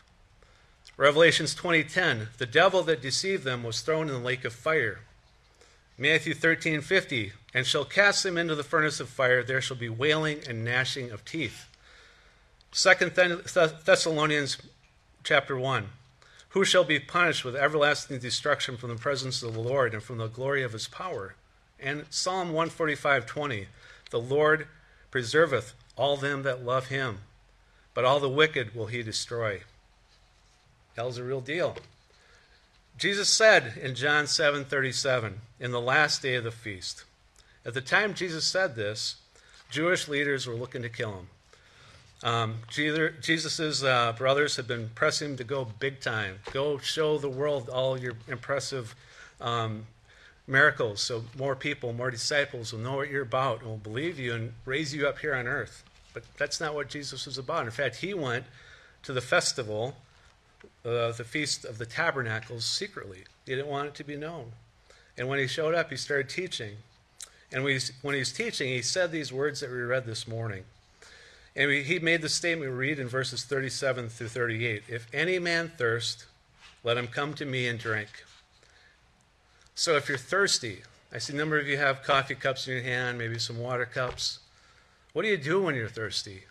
Revelations 0.98 1.54
20:10, 1.54 2.30
the 2.38 2.48
devil 2.48 2.82
that 2.84 3.02
deceived 3.02 3.44
them 3.44 3.64
was 3.64 3.82
thrown 3.82 4.08
in 4.08 4.14
the 4.14 4.20
lake 4.20 4.44
of 4.44 4.54
fire. 4.54 5.02
Matthew 5.98 6.34
13:50, 6.34 7.34
and 7.54 7.68
shall 7.68 7.86
cast 7.86 8.24
them 8.24 8.38
into 8.38 8.56
the 8.56 8.64
furnace 8.64 9.00
of 9.00 9.10
fire, 9.10 9.44
there 9.44 9.62
shall 9.62 9.78
be 9.78 9.90
wailing 9.90 10.42
and 10.48 10.66
gnashing 10.66 11.12
of 11.12 11.24
teeth. 11.24 11.68
Second 12.72 13.14
Thessalonians 13.14 14.58
chapter 15.24 15.56
1. 15.56 15.92
Who 16.52 16.66
shall 16.66 16.84
be 16.84 17.00
punished 17.00 17.46
with 17.46 17.56
everlasting 17.56 18.20
destruction 18.20 18.76
from 18.76 18.90
the 18.90 18.98
presence 18.98 19.42
of 19.42 19.54
the 19.54 19.60
Lord 19.60 19.94
and 19.94 20.04
from 20.04 20.18
the 20.18 20.28
glory 20.28 20.64
of 20.64 20.74
his 20.74 20.88
power? 20.88 21.36
And 21.80 22.06
Psalm 22.10 22.52
145:20, 22.52 23.68
the 24.10 24.20
Lord 24.20 24.68
preserveth 25.12 25.74
all 25.96 26.18
them 26.18 26.44
that 26.44 26.64
love 26.64 26.88
him, 26.88 27.20
but 27.94 28.04
all 28.04 28.20
the 28.20 28.30
wicked 28.30 28.76
will 28.76 28.88
he 28.88 29.02
destroy. 29.02 29.64
Hell's 30.98 31.18
a 31.18 31.24
real 31.24 31.42
deal. 31.42 31.78
Jesus 32.98 33.30
said 33.30 33.78
in 33.78 33.96
John 33.96 34.26
7:37, 34.26 35.40
in 35.58 35.72
the 35.72 35.80
last 35.80 36.22
day 36.22 36.36
of 36.36 36.44
the 36.44 36.52
feast. 36.52 37.06
At 37.66 37.74
the 37.74 37.82
time 37.82 38.14
Jesus 38.14 38.46
said 38.46 38.76
this, 38.76 39.16
Jewish 39.70 40.10
leaders 40.10 40.46
were 40.46 40.56
looking 40.56 40.82
to 40.82 40.90
kill 40.90 41.14
him. 41.14 41.30
Um, 42.24 42.58
Jesus' 42.70 43.84
uh, 43.84 44.14
brothers 44.18 44.56
had 44.56 44.68
been 44.68 44.90
pressing 44.94 45.32
him 45.32 45.38
to 45.38 45.44
go 45.44 45.66
big 45.80 46.02
time. 46.02 46.40
Go 46.52 46.78
show 46.78 47.18
the 47.18 47.30
world 47.30 47.70
all 47.70 47.98
your 47.98 48.14
impressive 48.28 48.94
um, 49.40 49.88
miracles 50.46 51.02
so 51.02 51.24
more 51.36 51.56
people, 51.56 51.94
more 51.94 52.12
disciples 52.12 52.72
will 52.72 52.80
know 52.80 52.98
what 52.98 53.10
you're 53.10 53.24
about 53.24 53.62
and 53.62 53.70
will 53.70 53.78
believe 53.78 54.20
you 54.20 54.34
and 54.34 54.54
raise 54.66 54.94
you 54.94 55.08
up 55.08 55.20
here 55.20 55.34
on 55.34 55.48
earth. 55.48 55.84
But 56.14 56.24
that's 56.38 56.60
not 56.60 56.76
what 56.76 56.90
Jesus 56.90 57.26
was 57.26 57.38
about. 57.38 57.66
In 57.66 57.72
fact, 57.72 57.98
he 57.98 58.14
went 58.14 58.46
to 59.04 59.14
the 59.14 59.22
festival 59.22 59.96
uh, 60.86 61.12
the 61.12 61.24
Feast 61.24 61.66
of 61.66 61.78
the 61.78 61.86
Tabernacles 61.86 62.66
secretly. 62.66 63.24
He 63.46 63.56
didn't 63.56 63.68
want 63.68 63.90
it 63.90 63.96
to 63.96 64.04
be 64.04 64.16
known. 64.16 64.52
And 65.18 65.28
when 65.28 65.40
he 65.40 65.48
showed 65.48 65.76
up, 65.76 65.90
he 65.90 65.98
started 65.98 66.30
teaching. 66.30 66.78
And 67.52 67.64
when 67.64 67.74
he's, 67.74 67.92
when 68.02 68.16
he's 68.16 68.32
teaching, 68.32 68.70
he 68.70 68.82
said 68.82 69.12
these 69.12 69.32
words 69.32 69.60
that 69.60 69.70
we 69.70 69.78
read 69.78 70.06
this 70.06 70.28
morning. 70.28 70.64
And 71.56 71.68
we, 71.68 71.84
he 71.84 72.00
made 72.00 72.22
the 72.22 72.30
statement 72.30 72.72
we 72.72 72.78
read 72.78 73.00
in 73.00 73.08
verses 73.08 73.44
37 73.44 74.10
through 74.10 74.30
38 74.30 74.84
If 74.88 75.08
any 75.14 75.40
man 75.40 75.72
thirst, 75.78 76.26
let 76.84 76.98
him 76.98 77.08
come 77.08 77.34
to 77.36 77.46
me 77.46 77.68
and 77.68 77.78
drink. 77.78 78.10
So 79.76 79.96
if 79.96 80.08
you're 80.08 80.18
thirsty, 80.18 80.84
I 81.14 81.18
see 81.18 81.34
a 81.34 81.36
number 81.36 81.60
of 81.60 81.68
you 81.68 81.78
have 81.78 82.04
coffee 82.04 82.36
cups 82.36 82.68
in 82.68 82.74
your 82.74 82.84
hand, 82.84 83.18
maybe 83.18 83.38
some 83.38 83.60
water 83.60 83.86
cups. 83.86 84.40
What 85.14 85.24
do 85.24 85.28
you 85.28 85.38
do 85.38 85.62
when 85.62 85.76
you're 85.76 85.90
thirsty? 85.90 86.44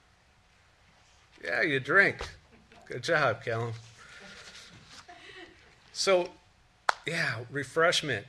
Yeah, 1.43 1.63
you 1.63 1.81
drink. 1.81 2.29
Good 2.87 3.03
job, 3.03 3.43
Callum. 3.43 3.73
So, 5.93 6.29
yeah, 7.07 7.37
refreshment. 7.51 8.27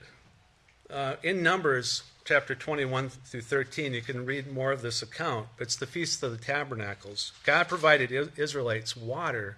Uh, 0.90 1.16
in 1.24 1.42
Numbers 1.42 2.04
chapter 2.32 2.56
21 2.56 3.10
through 3.10 3.42
13, 3.42 3.94
you 3.94 4.02
can 4.02 4.26
read 4.26 4.50
more 4.50 4.72
of 4.72 4.82
this 4.82 5.02
account. 5.02 5.50
It's 5.60 5.76
the 5.76 5.86
Feast 5.86 6.24
of 6.24 6.32
the 6.32 6.38
Tabernacles. 6.38 7.34
God 7.44 7.68
provided 7.68 8.32
Israelites 8.38 8.96
water 8.96 9.58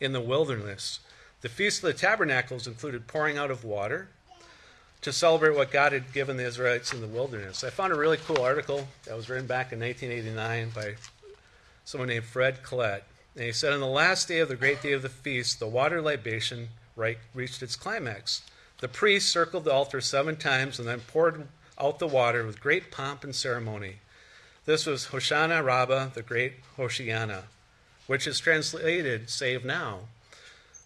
in 0.00 0.12
the 0.12 0.20
wilderness. 0.20 1.00
The 1.40 1.48
Feast 1.48 1.82
of 1.82 1.86
the 1.86 1.98
Tabernacles 1.98 2.66
included 2.66 3.06
pouring 3.06 3.38
out 3.38 3.50
of 3.50 3.64
water 3.64 4.08
to 5.00 5.14
celebrate 5.14 5.56
what 5.56 5.72
God 5.72 5.92
had 5.92 6.12
given 6.12 6.36
the 6.36 6.44
Israelites 6.44 6.92
in 6.92 7.00
the 7.00 7.06
wilderness. 7.06 7.64
I 7.64 7.70
found 7.70 7.90
a 7.90 7.96
really 7.96 8.18
cool 8.18 8.42
article 8.42 8.86
that 9.06 9.16
was 9.16 9.30
written 9.30 9.46
back 9.46 9.72
in 9.72 9.80
1989 9.80 10.72
by 10.74 10.96
someone 11.86 12.10
named 12.10 12.26
Fred 12.26 12.62
Collette. 12.62 13.06
And 13.34 13.46
he 13.46 13.52
said, 13.52 13.72
On 13.72 13.80
the 13.80 13.86
last 13.86 14.28
day 14.28 14.40
of 14.40 14.50
the 14.50 14.56
great 14.56 14.82
day 14.82 14.92
of 14.92 15.00
the 15.00 15.08
feast, 15.08 15.58
the 15.58 15.66
water 15.66 16.02
libation 16.02 16.68
reached 16.96 17.62
its 17.62 17.76
climax. 17.76 18.42
The 18.80 18.88
priest 18.88 19.30
circled 19.30 19.64
the 19.64 19.72
altar 19.72 20.02
seven 20.02 20.36
times 20.36 20.78
and 20.78 20.86
then 20.86 21.00
poured 21.00 21.48
out 21.78 21.98
the 21.98 22.06
water 22.06 22.44
with 22.44 22.60
great 22.60 22.90
pomp 22.90 23.24
and 23.24 23.34
ceremony. 23.34 23.96
This 24.64 24.86
was 24.86 25.06
Hoshana 25.06 25.64
Rabbah, 25.64 26.08
the 26.14 26.22
great 26.22 26.54
Hoshana, 26.76 27.42
which 28.06 28.26
is 28.26 28.38
translated 28.38 29.28
Save 29.28 29.64
Now. 29.64 30.00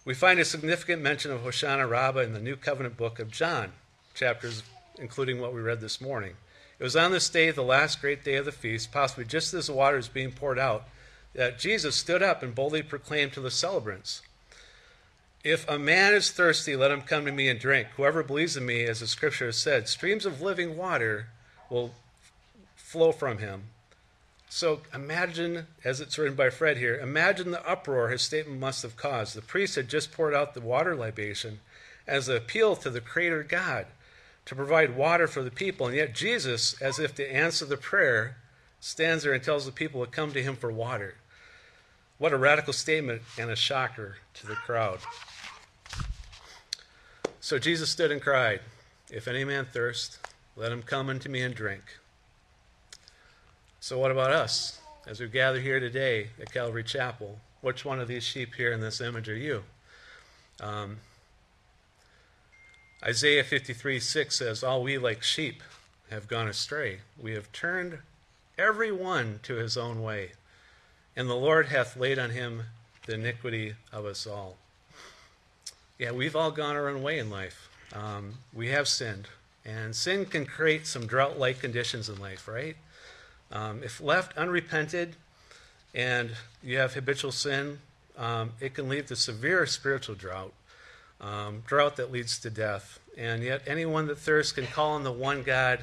We 0.05 0.13
find 0.13 0.39
a 0.39 0.45
significant 0.45 1.01
mention 1.01 1.31
of 1.31 1.41
Hoshana 1.41 1.89
Rabbah 1.89 2.21
in 2.21 2.33
the 2.33 2.39
New 2.39 2.55
Covenant 2.55 2.97
book 2.97 3.19
of 3.19 3.31
John, 3.31 3.73
chapters 4.13 4.63
including 4.97 5.39
what 5.39 5.53
we 5.53 5.61
read 5.61 5.81
this 5.81 6.01
morning. 6.01 6.33
It 6.77 6.83
was 6.83 6.95
on 6.95 7.11
this 7.11 7.29
day, 7.29 7.51
the 7.51 7.61
last 7.61 8.01
great 8.01 8.23
day 8.23 8.35
of 8.35 8.45
the 8.45 8.51
feast, 8.51 8.91
possibly 8.91 9.25
just 9.25 9.53
as 9.53 9.67
the 9.67 9.73
water 9.73 9.97
is 9.97 10.07
being 10.07 10.31
poured 10.31 10.59
out, 10.59 10.87
that 11.33 11.59
Jesus 11.59 11.95
stood 11.95 12.23
up 12.23 12.41
and 12.41 12.55
boldly 12.55 12.81
proclaimed 12.81 13.33
to 13.33 13.41
the 13.41 13.51
celebrants 13.51 14.21
If 15.43 15.67
a 15.69 15.79
man 15.79 16.13
is 16.13 16.31
thirsty, 16.31 16.75
let 16.75 16.91
him 16.91 17.01
come 17.01 17.25
to 17.25 17.31
me 17.31 17.47
and 17.47 17.59
drink. 17.59 17.87
Whoever 17.95 18.23
believes 18.23 18.57
in 18.57 18.65
me, 18.65 18.83
as 18.83 18.99
the 18.99 19.07
scripture 19.07 19.45
has 19.45 19.57
said, 19.57 19.87
streams 19.87 20.25
of 20.25 20.41
living 20.41 20.75
water 20.75 21.27
will 21.69 21.93
flow 22.75 23.11
from 23.11 23.37
him. 23.37 23.63
So 24.49 24.81
imagine, 24.93 25.67
as 25.85 26.01
it's 26.01 26.17
written 26.17 26.35
by 26.35 26.49
Fred 26.49 26.77
here, 26.77 26.99
imagine 26.99 27.51
the 27.51 27.69
uproar 27.69 28.09
his 28.09 28.23
statement 28.23 28.59
must 28.59 28.81
have 28.81 28.97
caused. 28.97 29.35
The 29.35 29.41
priest 29.41 29.75
had 29.75 29.87
just 29.87 30.11
poured 30.11 30.33
out 30.33 30.55
the 30.55 30.61
water 30.61 30.95
libation 30.95 31.59
as 32.07 32.27
an 32.27 32.35
appeal 32.35 32.75
to 32.77 32.89
the 32.89 32.99
Creator 32.99 33.43
God 33.43 33.85
to 34.45 34.55
provide 34.55 34.97
water 34.97 35.27
for 35.27 35.43
the 35.43 35.51
people. 35.51 35.85
And 35.85 35.95
yet, 35.95 36.15
Jesus, 36.15 36.73
as 36.81 36.97
if 36.97 37.13
to 37.15 37.33
answer 37.33 37.65
the 37.65 37.77
prayer, 37.77 38.37
stands 38.79 39.23
there 39.23 39.33
and 39.33 39.43
tells 39.43 39.65
the 39.65 39.71
people 39.71 40.03
to 40.03 40.11
come 40.11 40.33
to 40.33 40.41
him 40.41 40.55
for 40.55 40.71
water. 40.71 41.15
What 42.17 42.33
a 42.33 42.37
radical 42.37 42.73
statement 42.73 43.21
and 43.37 43.51
a 43.51 43.55
shocker 43.55 44.17
to 44.33 44.47
the 44.47 44.55
crowd. 44.55 44.99
So 47.49 47.57
Jesus 47.57 47.89
stood 47.89 48.11
and 48.11 48.21
cried, 48.21 48.59
If 49.09 49.27
any 49.27 49.43
man 49.43 49.65
thirst, 49.65 50.19
let 50.55 50.71
him 50.71 50.83
come 50.83 51.09
unto 51.09 51.29
me 51.29 51.41
and 51.41 51.55
drink. 51.55 51.81
So, 53.79 53.97
what 53.97 54.11
about 54.11 54.29
us? 54.29 54.79
As 55.07 55.19
we 55.19 55.27
gather 55.29 55.59
here 55.59 55.79
today 55.79 56.27
at 56.39 56.53
Calvary 56.53 56.83
Chapel, 56.83 57.39
which 57.61 57.83
one 57.83 57.99
of 57.99 58.07
these 58.07 58.23
sheep 58.23 58.53
here 58.53 58.71
in 58.71 58.81
this 58.81 59.01
image 59.01 59.27
are 59.27 59.35
you? 59.35 59.63
Um, 60.61 60.97
Isaiah 63.03 63.43
53 63.43 63.99
6 63.99 64.35
says, 64.37 64.63
All 64.63 64.83
we 64.83 64.99
like 64.99 65.23
sheep 65.23 65.63
have 66.11 66.27
gone 66.27 66.47
astray. 66.47 66.99
We 67.19 67.33
have 67.33 67.51
turned 67.51 67.97
every 68.59 68.91
one 68.91 69.39
to 69.41 69.55
his 69.55 69.75
own 69.75 70.03
way, 70.03 70.33
and 71.15 71.27
the 71.27 71.33
Lord 71.33 71.69
hath 71.69 71.97
laid 71.97 72.19
on 72.19 72.29
him 72.29 72.65
the 73.07 73.15
iniquity 73.15 73.73
of 73.91 74.05
us 74.05 74.27
all. 74.27 74.59
Yeah, 75.99 76.11
we've 76.11 76.35
all 76.35 76.49
gone 76.51 76.77
our 76.77 76.87
own 76.87 77.03
way 77.03 77.19
in 77.19 77.29
life. 77.29 77.69
Um, 77.93 78.35
we 78.53 78.69
have 78.69 78.87
sinned, 78.87 79.27
and 79.65 79.93
sin 79.93 80.25
can 80.25 80.45
create 80.45 80.87
some 80.87 81.05
drought 81.05 81.37
like 81.37 81.59
conditions 81.59 82.07
in 82.07 82.17
life, 82.19 82.47
right? 82.47 82.77
Um, 83.51 83.83
if 83.83 83.99
left 83.99 84.37
unrepented 84.37 85.17
and 85.93 86.31
you 86.63 86.77
have 86.77 86.93
habitual 86.93 87.33
sin, 87.33 87.79
um, 88.17 88.53
it 88.61 88.73
can 88.73 88.87
lead 88.87 89.07
to 89.07 89.15
severe 89.17 89.65
spiritual 89.65 90.15
drought 90.15 90.53
um, 91.21 91.63
drought 91.67 91.97
that 91.97 92.11
leads 92.11 92.39
to 92.39 92.49
death. 92.49 92.99
And 93.17 93.43
yet, 93.43 93.63
anyone 93.67 94.07
that 94.07 94.17
thirsts 94.17 94.53
can 94.53 94.67
call 94.67 94.91
on 94.91 95.03
the 95.03 95.11
one 95.11 95.43
God 95.43 95.79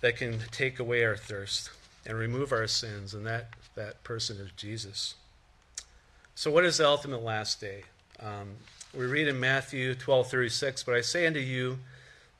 that 0.00 0.16
can 0.16 0.38
take 0.52 0.78
away 0.78 1.04
our 1.04 1.16
thirst 1.16 1.70
and 2.06 2.16
remove 2.16 2.52
our 2.52 2.68
sins, 2.68 3.14
and 3.14 3.26
that, 3.26 3.48
that 3.74 4.04
person 4.04 4.36
is 4.36 4.52
Jesus. 4.56 5.14
So, 6.36 6.52
what 6.52 6.64
is 6.64 6.76
the 6.76 6.86
ultimate 6.86 7.22
last 7.24 7.60
day? 7.60 7.82
We 8.96 9.06
read 9.06 9.28
in 9.28 9.38
Matthew 9.38 9.94
12 9.94 10.30
36, 10.30 10.82
But 10.82 10.94
I 10.94 11.00
say 11.02 11.26
unto 11.26 11.40
you 11.40 11.78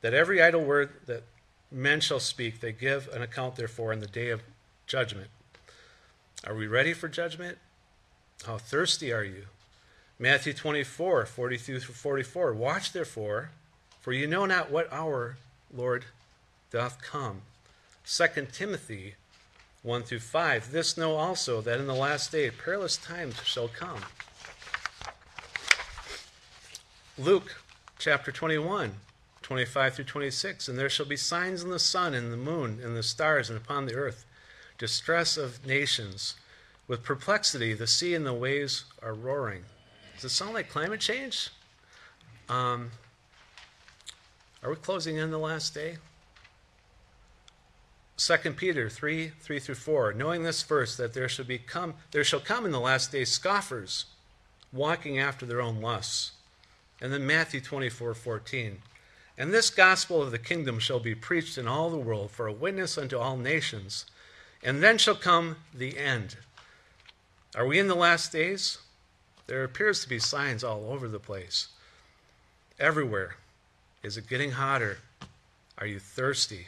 that 0.01 0.13
every 0.13 0.41
idle 0.41 0.63
word 0.63 0.89
that 1.05 1.23
men 1.71 1.99
shall 1.99 2.19
speak, 2.19 2.59
they 2.59 2.71
give 2.71 3.07
an 3.09 3.21
account 3.21 3.55
therefore 3.55 3.93
in 3.93 3.99
the 3.99 4.07
day 4.07 4.29
of 4.29 4.41
judgment. 4.87 5.29
Are 6.47 6.55
we 6.55 6.67
ready 6.67 6.93
for 6.93 7.07
judgment? 7.07 7.57
How 8.45 8.57
thirsty 8.57 9.11
are 9.11 9.23
you? 9.23 9.45
Matthew 10.17 10.53
24, 10.53 11.25
42 11.25 11.79
through 11.79 11.93
44. 11.93 12.53
Watch 12.53 12.91
therefore, 12.91 13.51
for 14.01 14.11
you 14.11 14.27
know 14.27 14.45
not 14.45 14.71
what 14.71 14.91
hour, 14.91 15.37
Lord, 15.73 16.05
doth 16.71 17.01
come. 17.01 17.41
2 18.05 18.47
Timothy 18.51 19.15
1 19.83 20.03
through 20.03 20.19
5. 20.19 20.71
This 20.71 20.97
know 20.97 21.15
also 21.15 21.61
that 21.61 21.79
in 21.79 21.87
the 21.87 21.93
last 21.93 22.31
day 22.31 22.49
perilous 22.49 22.97
times 22.97 23.41
shall 23.43 23.67
come. 23.67 24.01
Luke 27.19 27.57
chapter 27.97 28.31
21, 28.31 28.93
25 29.41 29.93
through 29.93 30.05
26. 30.05 30.69
And 30.69 30.79
there 30.79 30.89
shall 30.89 31.05
be 31.05 31.17
signs 31.17 31.61
in 31.61 31.69
the 31.69 31.77
sun, 31.77 32.13
and 32.13 32.31
the 32.31 32.37
moon, 32.37 32.79
and 32.81 32.95
the 32.95 33.03
stars, 33.03 33.49
and 33.49 33.57
upon 33.57 33.85
the 33.85 33.95
earth 33.95 34.25
distress 34.77 35.35
of 35.35 35.65
nations. 35.65 36.35
With 36.87 37.03
perplexity, 37.03 37.73
the 37.73 37.87
sea 37.87 38.15
and 38.15 38.25
the 38.25 38.33
waves 38.33 38.85
are 39.03 39.13
roaring. 39.13 39.65
Does 40.15 40.25
it 40.25 40.29
sound 40.29 40.53
like 40.53 40.69
climate 40.69 41.01
change? 41.01 41.49
Um, 42.47 42.91
are 44.63 44.69
we 44.69 44.77
closing 44.77 45.17
in 45.17 45.29
the 45.29 45.37
last 45.37 45.73
day? 45.73 45.97
2 48.15 48.37
Peter 48.53 48.89
3 48.89 49.33
3 49.41 49.59
through 49.59 49.75
4. 49.75 50.13
Knowing 50.13 50.43
this 50.43 50.61
first, 50.61 50.97
that 50.97 51.13
there 51.13 51.27
shall, 51.27 51.45
become, 51.45 51.95
there 52.11 52.23
shall 52.23 52.39
come 52.39 52.65
in 52.65 52.71
the 52.71 52.79
last 52.79 53.11
days 53.11 53.29
scoffers, 53.29 54.05
walking 54.71 55.19
after 55.19 55.45
their 55.45 55.61
own 55.61 55.81
lusts. 55.81 56.31
And 57.01 57.13
then 57.13 57.25
Matthew 57.25 57.61
24 57.61 58.13
14. 58.13 58.81
And 59.37 59.53
this 59.53 59.69
gospel 59.69 60.21
of 60.21 60.31
the 60.31 60.37
kingdom 60.37 60.79
shall 60.79 60.99
be 60.99 61.15
preached 61.15 61.57
in 61.57 61.67
all 61.67 61.89
the 61.89 61.97
world 61.97 62.29
for 62.29 62.47
a 62.47 62.53
witness 62.53 62.97
unto 62.97 63.17
all 63.17 63.37
nations, 63.37 64.05
and 64.61 64.83
then 64.83 64.97
shall 64.97 65.15
come 65.15 65.55
the 65.73 65.97
end. 65.97 66.35
Are 67.55 67.65
we 67.65 67.79
in 67.79 67.87
the 67.87 67.95
last 67.95 68.33
days? 68.33 68.79
There 69.47 69.63
appears 69.63 70.01
to 70.01 70.09
be 70.09 70.19
signs 70.19 70.63
all 70.63 70.91
over 70.91 71.07
the 71.07 71.19
place. 71.19 71.69
Everywhere. 72.79 73.37
Is 74.03 74.17
it 74.17 74.27
getting 74.27 74.51
hotter? 74.51 74.99
Are 75.77 75.87
you 75.87 75.99
thirsty? 75.99 76.67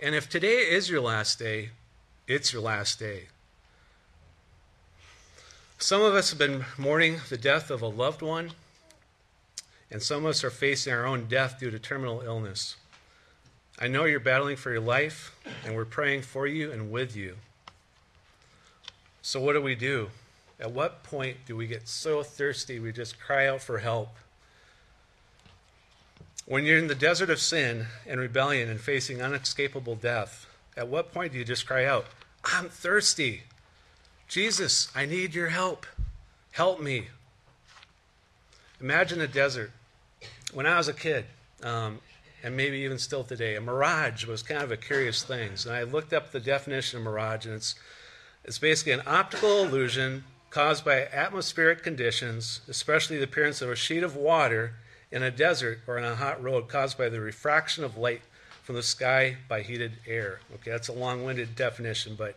And 0.00 0.14
if 0.14 0.28
today 0.28 0.58
is 0.58 0.88
your 0.88 1.00
last 1.00 1.38
day, 1.38 1.70
it's 2.26 2.52
your 2.52 2.62
last 2.62 2.98
day. 2.98 3.24
Some 5.78 6.02
of 6.02 6.14
us 6.14 6.30
have 6.30 6.38
been 6.38 6.64
mourning 6.78 7.20
the 7.28 7.36
death 7.36 7.70
of 7.70 7.82
a 7.82 7.86
loved 7.86 8.22
one, 8.22 8.52
and 9.90 10.02
some 10.02 10.24
of 10.24 10.30
us 10.30 10.44
are 10.44 10.50
facing 10.50 10.92
our 10.92 11.06
own 11.06 11.26
death 11.26 11.58
due 11.58 11.70
to 11.70 11.78
terminal 11.78 12.22
illness. 12.22 12.76
I 13.78 13.88
know 13.88 14.04
you're 14.04 14.20
battling 14.20 14.56
for 14.56 14.70
your 14.70 14.80
life, 14.80 15.34
and 15.64 15.74
we're 15.74 15.84
praying 15.84 16.22
for 16.22 16.46
you 16.46 16.70
and 16.70 16.90
with 16.90 17.16
you. 17.16 17.36
So, 19.22 19.40
what 19.40 19.54
do 19.54 19.62
we 19.62 19.74
do? 19.74 20.10
At 20.58 20.72
what 20.72 21.02
point 21.02 21.38
do 21.46 21.56
we 21.56 21.66
get 21.66 21.88
so 21.88 22.22
thirsty 22.22 22.78
we 22.78 22.92
just 22.92 23.18
cry 23.18 23.46
out 23.46 23.62
for 23.62 23.78
help? 23.78 24.10
When 26.46 26.64
you're 26.64 26.78
in 26.78 26.88
the 26.88 26.94
desert 26.94 27.30
of 27.30 27.40
sin 27.40 27.86
and 28.06 28.20
rebellion 28.20 28.68
and 28.68 28.80
facing 28.80 29.22
unescapable 29.22 29.94
death, 29.94 30.46
at 30.76 30.88
what 30.88 31.12
point 31.12 31.32
do 31.32 31.38
you 31.38 31.44
just 31.44 31.66
cry 31.66 31.84
out, 31.84 32.06
I'm 32.44 32.68
thirsty? 32.68 33.44
Jesus, 34.28 34.90
I 34.94 35.06
need 35.06 35.34
your 35.34 35.48
help. 35.48 35.86
Help 36.52 36.80
me. 36.80 37.08
Imagine 38.80 39.20
a 39.20 39.26
desert. 39.26 39.72
When 40.52 40.66
I 40.66 40.76
was 40.76 40.88
a 40.88 40.92
kid, 40.92 41.26
um, 41.62 42.00
and 42.42 42.56
maybe 42.56 42.78
even 42.78 42.98
still 42.98 43.22
today, 43.22 43.54
a 43.54 43.60
mirage 43.60 44.24
was 44.26 44.42
kind 44.42 44.62
of 44.62 44.72
a 44.72 44.76
curious 44.76 45.22
thing. 45.22 45.52
And 45.64 45.72
I 45.72 45.82
looked 45.82 46.12
up 46.12 46.32
the 46.32 46.40
definition 46.40 46.98
of 46.98 47.04
mirage, 47.04 47.46
and 47.46 47.54
it's, 47.54 47.76
it's 48.44 48.58
basically 48.58 48.92
an 48.92 49.02
optical 49.06 49.62
illusion 49.62 50.24
caused 50.50 50.84
by 50.84 51.02
atmospheric 51.12 51.82
conditions, 51.82 52.62
especially 52.68 53.18
the 53.18 53.24
appearance 53.24 53.62
of 53.62 53.70
a 53.70 53.76
sheet 53.76 54.02
of 54.02 54.16
water 54.16 54.74
in 55.12 55.22
a 55.22 55.30
desert 55.30 55.80
or 55.86 55.98
on 55.98 56.04
a 56.04 56.16
hot 56.16 56.42
road 56.42 56.68
caused 56.68 56.98
by 56.98 57.08
the 57.08 57.20
refraction 57.20 57.84
of 57.84 57.96
light 57.96 58.22
from 58.62 58.74
the 58.74 58.82
sky 58.82 59.36
by 59.48 59.62
heated 59.62 59.92
air. 60.06 60.40
Okay, 60.54 60.70
that's 60.70 60.88
a 60.88 60.92
long 60.92 61.24
winded 61.24 61.54
definition, 61.54 62.16
but 62.18 62.36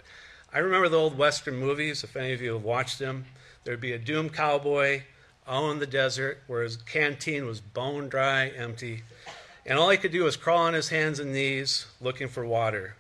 I 0.53 0.59
remember 0.59 0.89
the 0.89 0.97
old 0.97 1.17
Western 1.17 1.55
movies, 1.55 2.03
if 2.03 2.15
any 2.15 2.33
of 2.33 2.41
you 2.41 2.53
have 2.53 2.63
watched 2.63 2.99
them. 2.99 3.25
There'd 3.63 3.81
be 3.81 3.93
a 3.93 3.97
doomed 3.97 4.33
cowboy 4.33 5.03
out 5.47 5.71
in 5.71 5.79
the 5.79 5.87
desert 5.87 6.41
where 6.47 6.63
his 6.63 6.77
canteen 6.77 7.45
was 7.45 7.59
bone 7.59 8.09
dry, 8.09 8.47
empty, 8.47 9.03
and 9.65 9.77
all 9.79 9.89
he 9.89 9.97
could 9.97 10.11
do 10.11 10.23
was 10.23 10.37
crawl 10.37 10.59
on 10.59 10.73
his 10.73 10.89
hands 10.89 11.19
and 11.19 11.33
knees 11.33 11.85
looking 12.01 12.27
for 12.27 12.45
water. 12.45 12.95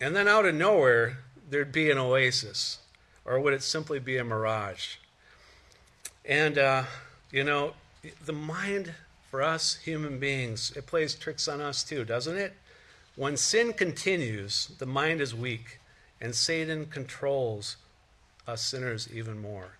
And 0.00 0.14
then 0.14 0.28
out 0.28 0.46
of 0.46 0.54
nowhere, 0.54 1.18
there'd 1.48 1.72
be 1.72 1.90
an 1.90 1.98
oasis, 1.98 2.78
or 3.24 3.40
would 3.40 3.54
it 3.54 3.62
simply 3.62 3.98
be 3.98 4.16
a 4.16 4.24
mirage? 4.24 4.96
And, 6.24 6.58
uh, 6.58 6.84
you 7.32 7.44
know, 7.44 7.72
the 8.24 8.32
mind 8.32 8.94
for 9.30 9.42
us 9.42 9.76
human 9.76 10.18
beings, 10.18 10.72
it 10.76 10.86
plays 10.86 11.14
tricks 11.14 11.48
on 11.48 11.60
us 11.60 11.82
too, 11.82 12.04
doesn't 12.04 12.36
it? 12.36 12.54
When 13.16 13.36
sin 13.36 13.72
continues, 13.72 14.68
the 14.78 14.86
mind 14.86 15.20
is 15.20 15.34
weak, 15.34 15.80
and 16.20 16.34
Satan 16.34 16.86
controls 16.86 17.76
us 18.46 18.62
sinners 18.62 19.08
even 19.12 19.40
more. 19.40 19.77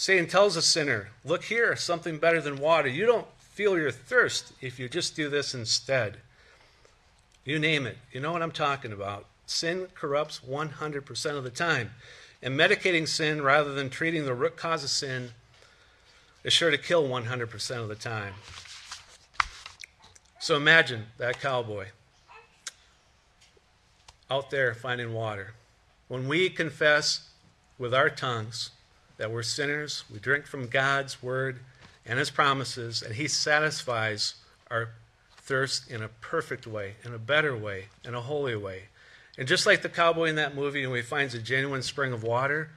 Satan 0.00 0.26
tells 0.26 0.56
a 0.56 0.62
sinner, 0.62 1.10
Look 1.26 1.44
here, 1.44 1.76
something 1.76 2.16
better 2.16 2.40
than 2.40 2.58
water. 2.58 2.88
You 2.88 3.04
don't 3.04 3.26
feel 3.38 3.76
your 3.76 3.90
thirst 3.90 4.54
if 4.62 4.78
you 4.78 4.88
just 4.88 5.14
do 5.14 5.28
this 5.28 5.52
instead. 5.54 6.16
You 7.44 7.58
name 7.58 7.86
it. 7.86 7.98
You 8.10 8.22
know 8.22 8.32
what 8.32 8.40
I'm 8.40 8.50
talking 8.50 8.92
about. 8.92 9.26
Sin 9.44 9.88
corrupts 9.94 10.40
100% 10.48 11.36
of 11.36 11.44
the 11.44 11.50
time. 11.50 11.90
And 12.40 12.58
medicating 12.58 13.06
sin 13.06 13.42
rather 13.42 13.74
than 13.74 13.90
treating 13.90 14.24
the 14.24 14.32
root 14.32 14.56
cause 14.56 14.82
of 14.82 14.88
sin 14.88 15.32
is 16.44 16.54
sure 16.54 16.70
to 16.70 16.78
kill 16.78 17.06
100% 17.06 17.82
of 17.82 17.88
the 17.88 17.94
time. 17.94 18.32
So 20.38 20.56
imagine 20.56 21.08
that 21.18 21.40
cowboy 21.40 21.88
out 24.30 24.50
there 24.50 24.72
finding 24.72 25.12
water. 25.12 25.52
When 26.08 26.26
we 26.26 26.48
confess 26.48 27.28
with 27.78 27.92
our 27.92 28.08
tongues 28.08 28.70
that 29.20 29.30
we're 29.30 29.42
sinners, 29.42 30.02
we 30.10 30.18
drink 30.18 30.46
from 30.46 30.66
God's 30.66 31.22
word 31.22 31.60
and 32.06 32.18
his 32.18 32.30
promises, 32.30 33.02
and 33.02 33.14
he 33.14 33.28
satisfies 33.28 34.36
our 34.70 34.88
thirst 35.36 35.90
in 35.90 36.02
a 36.02 36.08
perfect 36.08 36.66
way, 36.66 36.94
in 37.04 37.12
a 37.12 37.18
better 37.18 37.54
way, 37.54 37.88
in 38.02 38.14
a 38.14 38.22
holy 38.22 38.56
way. 38.56 38.84
And 39.36 39.46
just 39.46 39.66
like 39.66 39.82
the 39.82 39.90
cowboy 39.90 40.30
in 40.30 40.36
that 40.36 40.54
movie, 40.54 40.82
and 40.82 40.96
he 40.96 41.02
finds 41.02 41.34
a 41.34 41.38
genuine 41.38 41.82
spring 41.82 42.14
of 42.14 42.22
water, 42.22 42.70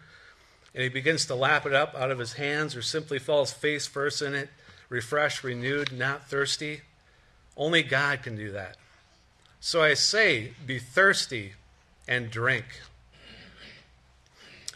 and 0.75 0.83
he 0.83 0.89
begins 0.89 1.25
to 1.27 1.35
lap 1.35 1.65
it 1.65 1.73
up 1.73 1.95
out 1.95 2.11
of 2.11 2.19
his 2.19 2.33
hands 2.33 2.75
or 2.75 2.81
simply 2.81 3.19
falls 3.19 3.53
face 3.53 3.87
first 3.87 4.21
in 4.21 4.35
it, 4.35 4.49
refreshed, 4.89 5.45
renewed, 5.45 5.93
not 5.93 6.27
thirsty. 6.27 6.81
Only 7.55 7.83
God 7.83 8.21
can 8.21 8.35
do 8.35 8.51
that. 8.51 8.75
So 9.61 9.81
I 9.81 9.93
say, 9.93 10.51
be 10.65 10.77
thirsty 10.77 11.53
and 12.05 12.29
drink. 12.29 12.65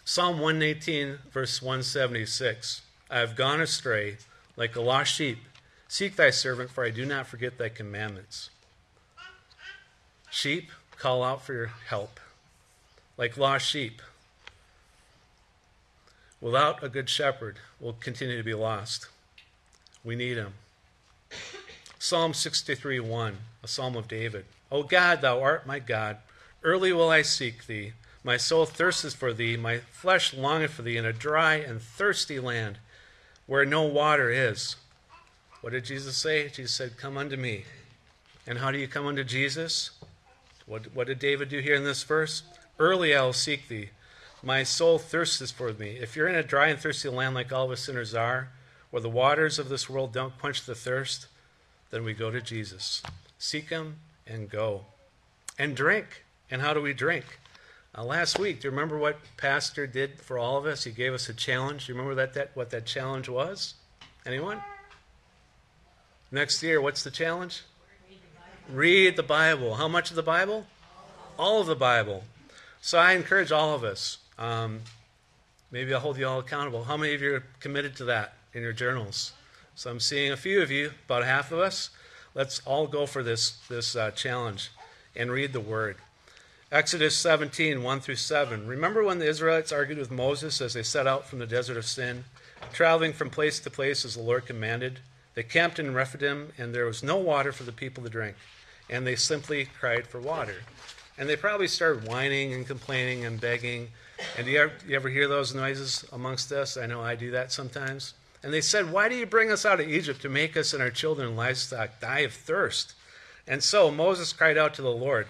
Psalm 0.10 0.40
118, 0.40 1.18
verse 1.34 1.62
176 1.62 2.82
I 3.12 3.20
have 3.20 3.36
gone 3.36 3.60
astray 3.60 4.16
like 4.56 4.74
a 4.78 4.82
lost 4.82 5.14
sheep. 5.14 5.40
Seek 5.90 6.16
thy 6.16 6.30
servant, 6.30 6.72
for 6.72 6.86
I 6.86 6.92
do 6.92 7.06
not 7.06 7.28
forget 7.28 7.58
thy 7.58 7.68
commandments. 7.68 8.50
Sheep, 10.30 10.72
call 10.98 11.26
out 11.26 11.46
for 11.46 11.52
your 11.52 11.72
help. 11.90 12.22
Like 13.18 13.36
lost 13.36 13.68
sheep, 13.68 14.02
without 16.40 16.82
a 16.82 16.88
good 16.88 17.10
shepherd, 17.10 17.60
we'll 17.78 17.92
continue 17.92 18.38
to 18.38 18.44
be 18.44 18.54
lost. 18.54 19.08
We 20.06 20.16
need 20.16 20.38
him. 20.38 20.54
Psalm 22.00 22.34
63 22.34 23.02
1, 23.02 23.38
a 23.62 23.68
psalm 23.68 23.98
of 23.98 24.08
David. 24.08 24.46
O 24.72 24.84
God, 24.84 25.20
thou 25.20 25.42
art 25.42 25.68
my 25.68 25.80
God. 25.80 26.16
Early 26.64 26.94
will 26.94 27.10
I 27.10 27.24
seek 27.24 27.68
thee. 27.68 27.92
My 28.28 28.36
soul 28.36 28.66
thirsteth 28.66 29.16
for 29.16 29.32
thee. 29.32 29.56
My 29.56 29.78
flesh 29.78 30.34
longeth 30.34 30.72
for 30.72 30.82
thee 30.82 30.98
in 30.98 31.06
a 31.06 31.14
dry 31.14 31.54
and 31.54 31.82
thirsty 31.82 32.42
land 32.42 32.78
where 33.46 33.64
no 33.64 33.84
water 33.84 34.30
is. 34.30 34.76
What 35.62 35.72
did 35.72 35.86
Jesus 35.86 36.18
say? 36.18 36.50
Jesus 36.50 36.74
said, 36.74 36.98
Come 36.98 37.16
unto 37.18 37.38
me. 37.38 37.64
And 38.46 38.60
how 38.60 38.70
do 38.70 38.80
you 38.80 38.88
come 38.90 39.08
unto 39.08 39.24
Jesus? 39.24 39.92
What, 40.66 40.94
what 40.94 41.08
did 41.08 41.20
David 41.20 41.48
do 41.48 41.60
here 41.60 41.76
in 41.76 41.86
this 41.86 42.04
verse? 42.04 42.44
Early 42.78 43.16
I 43.16 43.22
will 43.22 43.32
seek 43.32 43.70
thee. 43.70 43.92
My 44.44 44.62
soul 44.64 45.00
thirsteth 45.00 45.52
for 45.52 45.72
thee. 45.72 45.98
If 46.02 46.18
you're 46.18 46.28
in 46.28 46.36
a 46.36 46.44
dry 46.44 46.68
and 46.68 46.78
thirsty 46.78 47.08
land 47.08 47.34
like 47.34 47.54
all 47.54 47.68
of 47.68 47.72
us 47.72 47.86
sinners 47.86 48.14
are, 48.14 48.50
where 48.90 49.02
the 49.02 49.08
waters 49.08 49.58
of 49.58 49.70
this 49.70 49.90
world 49.90 50.12
don't 50.12 50.38
quench 50.38 50.66
the 50.66 50.76
thirst, 50.76 51.28
then 51.92 52.04
we 52.04 52.14
go 52.14 52.30
to 52.30 52.42
Jesus. 52.42 53.02
Seek 53.40 53.70
him 53.70 54.00
and 54.28 54.50
go. 54.50 54.82
And 55.58 55.78
drink. 55.78 56.26
And 56.52 56.62
how 56.62 56.74
do 56.74 56.82
we 56.82 56.92
drink? 56.92 57.40
Uh, 57.98 58.04
last 58.04 58.38
week, 58.38 58.62
do 58.62 58.68
you 58.68 58.70
remember 58.70 58.96
what 58.96 59.18
Pastor 59.38 59.88
did 59.88 60.22
for 60.22 60.38
all 60.38 60.56
of 60.56 60.68
us? 60.68 60.84
He 60.84 60.92
gave 60.92 61.16
us 61.16 61.30
a 61.30 61.34
challenge. 61.34 61.88
Do 61.88 61.94
you 61.94 61.98
remember 61.98 62.14
that, 62.16 62.36
that 62.36 62.52
what 62.54 62.70
that 62.70 62.86
challenge 62.86 63.28
was? 63.28 63.74
Anyone? 64.24 64.62
Next 66.32 66.62
year, 66.62 66.80
what's 66.80 67.04
the 67.04 67.10
challenge? 67.10 67.64
Read 68.70 69.16
the 69.16 69.24
Bible. 69.24 69.76
How 69.76 69.88
much 69.88 70.12
of 70.12 70.16
the 70.16 70.22
Bible? 70.22 70.68
All 71.40 71.60
of 71.60 71.66
the 71.66 71.76
Bible. 71.76 72.24
So 72.82 73.00
I 73.00 73.14
encourage 73.14 73.52
all 73.52 73.74
of 73.74 73.84
us. 73.84 74.20
Um, 74.38 74.82
maybe 75.72 75.92
I'll 75.92 76.00
hold 76.00 76.20
you 76.20 76.28
all 76.28 76.40
accountable. 76.40 76.84
How 76.84 76.98
many 76.98 77.16
of 77.16 77.22
you 77.24 77.34
are 77.34 77.44
committed 77.60 77.96
to 77.96 78.04
that 78.06 78.36
in 78.54 78.62
your 78.62 78.74
journals? 78.74 79.34
So 79.74 79.90
I'm 79.90 80.00
seeing 80.00 80.32
a 80.32 80.38
few 80.38 80.62
of 80.62 80.70
you, 80.70 80.92
about 81.06 81.24
half 81.24 81.52
of 81.52 81.58
us. 81.58 81.90
Let's 82.36 82.62
all 82.64 82.86
go 82.86 83.08
for 83.08 83.24
this 83.24 83.58
this 83.70 83.96
uh, 83.96 84.12
challenge 84.12 84.70
and 85.16 85.32
read 85.32 85.52
the 85.52 85.60
Word. 85.60 85.98
Exodus 86.70 87.16
17, 87.16 87.82
1 87.82 88.00
through 88.02 88.18
7. 88.18 88.68
Remember 88.68 89.02
when 89.02 89.20
the 89.20 89.28
Israelites 89.28 89.72
argued 89.72 89.98
with 89.98 90.12
Moses 90.12 90.60
as 90.60 90.74
they 90.74 90.84
set 90.84 91.08
out 91.08 91.26
from 91.26 91.40
the 91.40 91.46
desert 91.46 91.78
of 91.78 91.86
sin, 91.86 92.26
traveling 92.74 93.14
from 93.14 93.30
place 93.30 93.58
to 93.62 93.70
place 93.70 94.04
as 94.04 94.16
the 94.16 94.22
Lord 94.22 94.46
commanded? 94.46 95.00
They 95.34 95.44
camped 95.44 95.80
in 95.80 95.94
Rephidim, 95.94 96.52
and 96.58 96.76
there 96.76 96.86
was 96.86 97.02
no 97.02 97.16
water 97.16 97.54
for 97.54 97.64
the 97.64 97.72
people 97.72 98.04
to 98.04 98.10
drink, 98.10 98.36
and 98.90 99.08
they 99.08 99.16
simply 99.16 99.70
cried 99.80 100.08
for 100.08 100.20
water. 100.20 100.56
And 101.18 101.30
they 101.30 101.38
probably 101.38 101.70
started 101.70 102.06
whining 102.06 102.54
and 102.54 102.68
complaining 102.68 103.24
and 103.24 103.40
begging. 103.40 103.92
And 104.36 104.46
do 104.46 104.52
you 104.52 104.60
ever, 104.60 104.74
you 104.86 104.98
ever 104.98 105.08
hear 105.08 105.30
those 105.30 105.56
noises 105.56 106.04
amongst 106.12 106.52
us? 106.52 106.76
I 106.76 106.86
know 106.86 107.02
I 107.02 107.16
do 107.16 107.32
that 107.32 107.54
sometimes. 107.54 108.14
And 108.44 108.54
they 108.54 108.60
said, 108.60 108.92
Why 108.92 109.08
do 109.08 109.16
you 109.16 109.26
bring 109.26 109.52
us 109.52 109.66
out 109.66 109.80
of 109.80 109.88
Egypt 109.88 110.22
to 110.24 110.30
make 110.30 110.58
us 110.58 110.74
and 110.74 110.84
our 110.84 110.92
children 110.92 111.30
and 111.30 111.38
livestock 111.38 112.02
die 112.02 112.20
of 112.20 112.34
thirst? 112.34 112.94
And 113.48 113.64
so 113.64 113.90
Moses 113.90 114.34
cried 114.34 114.58
out 114.58 114.74
to 114.74 114.82
the 114.82 114.92
Lord. 114.92 115.28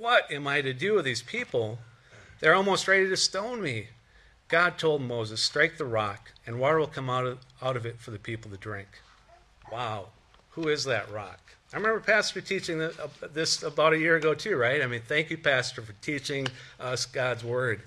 What 0.00 0.32
am 0.32 0.46
I 0.46 0.62
to 0.62 0.72
do 0.72 0.94
with 0.94 1.04
these 1.04 1.20
people? 1.20 1.78
They're 2.40 2.54
almost 2.54 2.88
ready 2.88 3.06
to 3.10 3.18
stone 3.18 3.60
me. 3.60 3.88
God 4.48 4.78
told 4.78 5.02
Moses, 5.02 5.42
Strike 5.42 5.76
the 5.76 5.84
rock, 5.84 6.32
and 6.46 6.58
water 6.58 6.78
will 6.78 6.86
come 6.86 7.10
out 7.10 7.26
of, 7.26 7.38
out 7.60 7.76
of 7.76 7.84
it 7.84 7.98
for 7.98 8.10
the 8.10 8.18
people 8.18 8.50
to 8.50 8.56
drink. 8.56 8.88
Wow. 9.70 10.06
Who 10.52 10.68
is 10.68 10.84
that 10.84 11.12
rock? 11.12 11.38
I 11.74 11.76
remember 11.76 12.00
Pastor 12.00 12.40
teaching 12.40 12.80
uh, 12.80 12.90
this 13.34 13.62
about 13.62 13.92
a 13.92 13.98
year 13.98 14.16
ago, 14.16 14.32
too, 14.32 14.56
right? 14.56 14.80
I 14.80 14.86
mean, 14.86 15.02
thank 15.06 15.28
you, 15.28 15.36
Pastor, 15.36 15.82
for 15.82 15.92
teaching 16.00 16.48
us 16.80 17.04
God's 17.04 17.44
Word. 17.44 17.82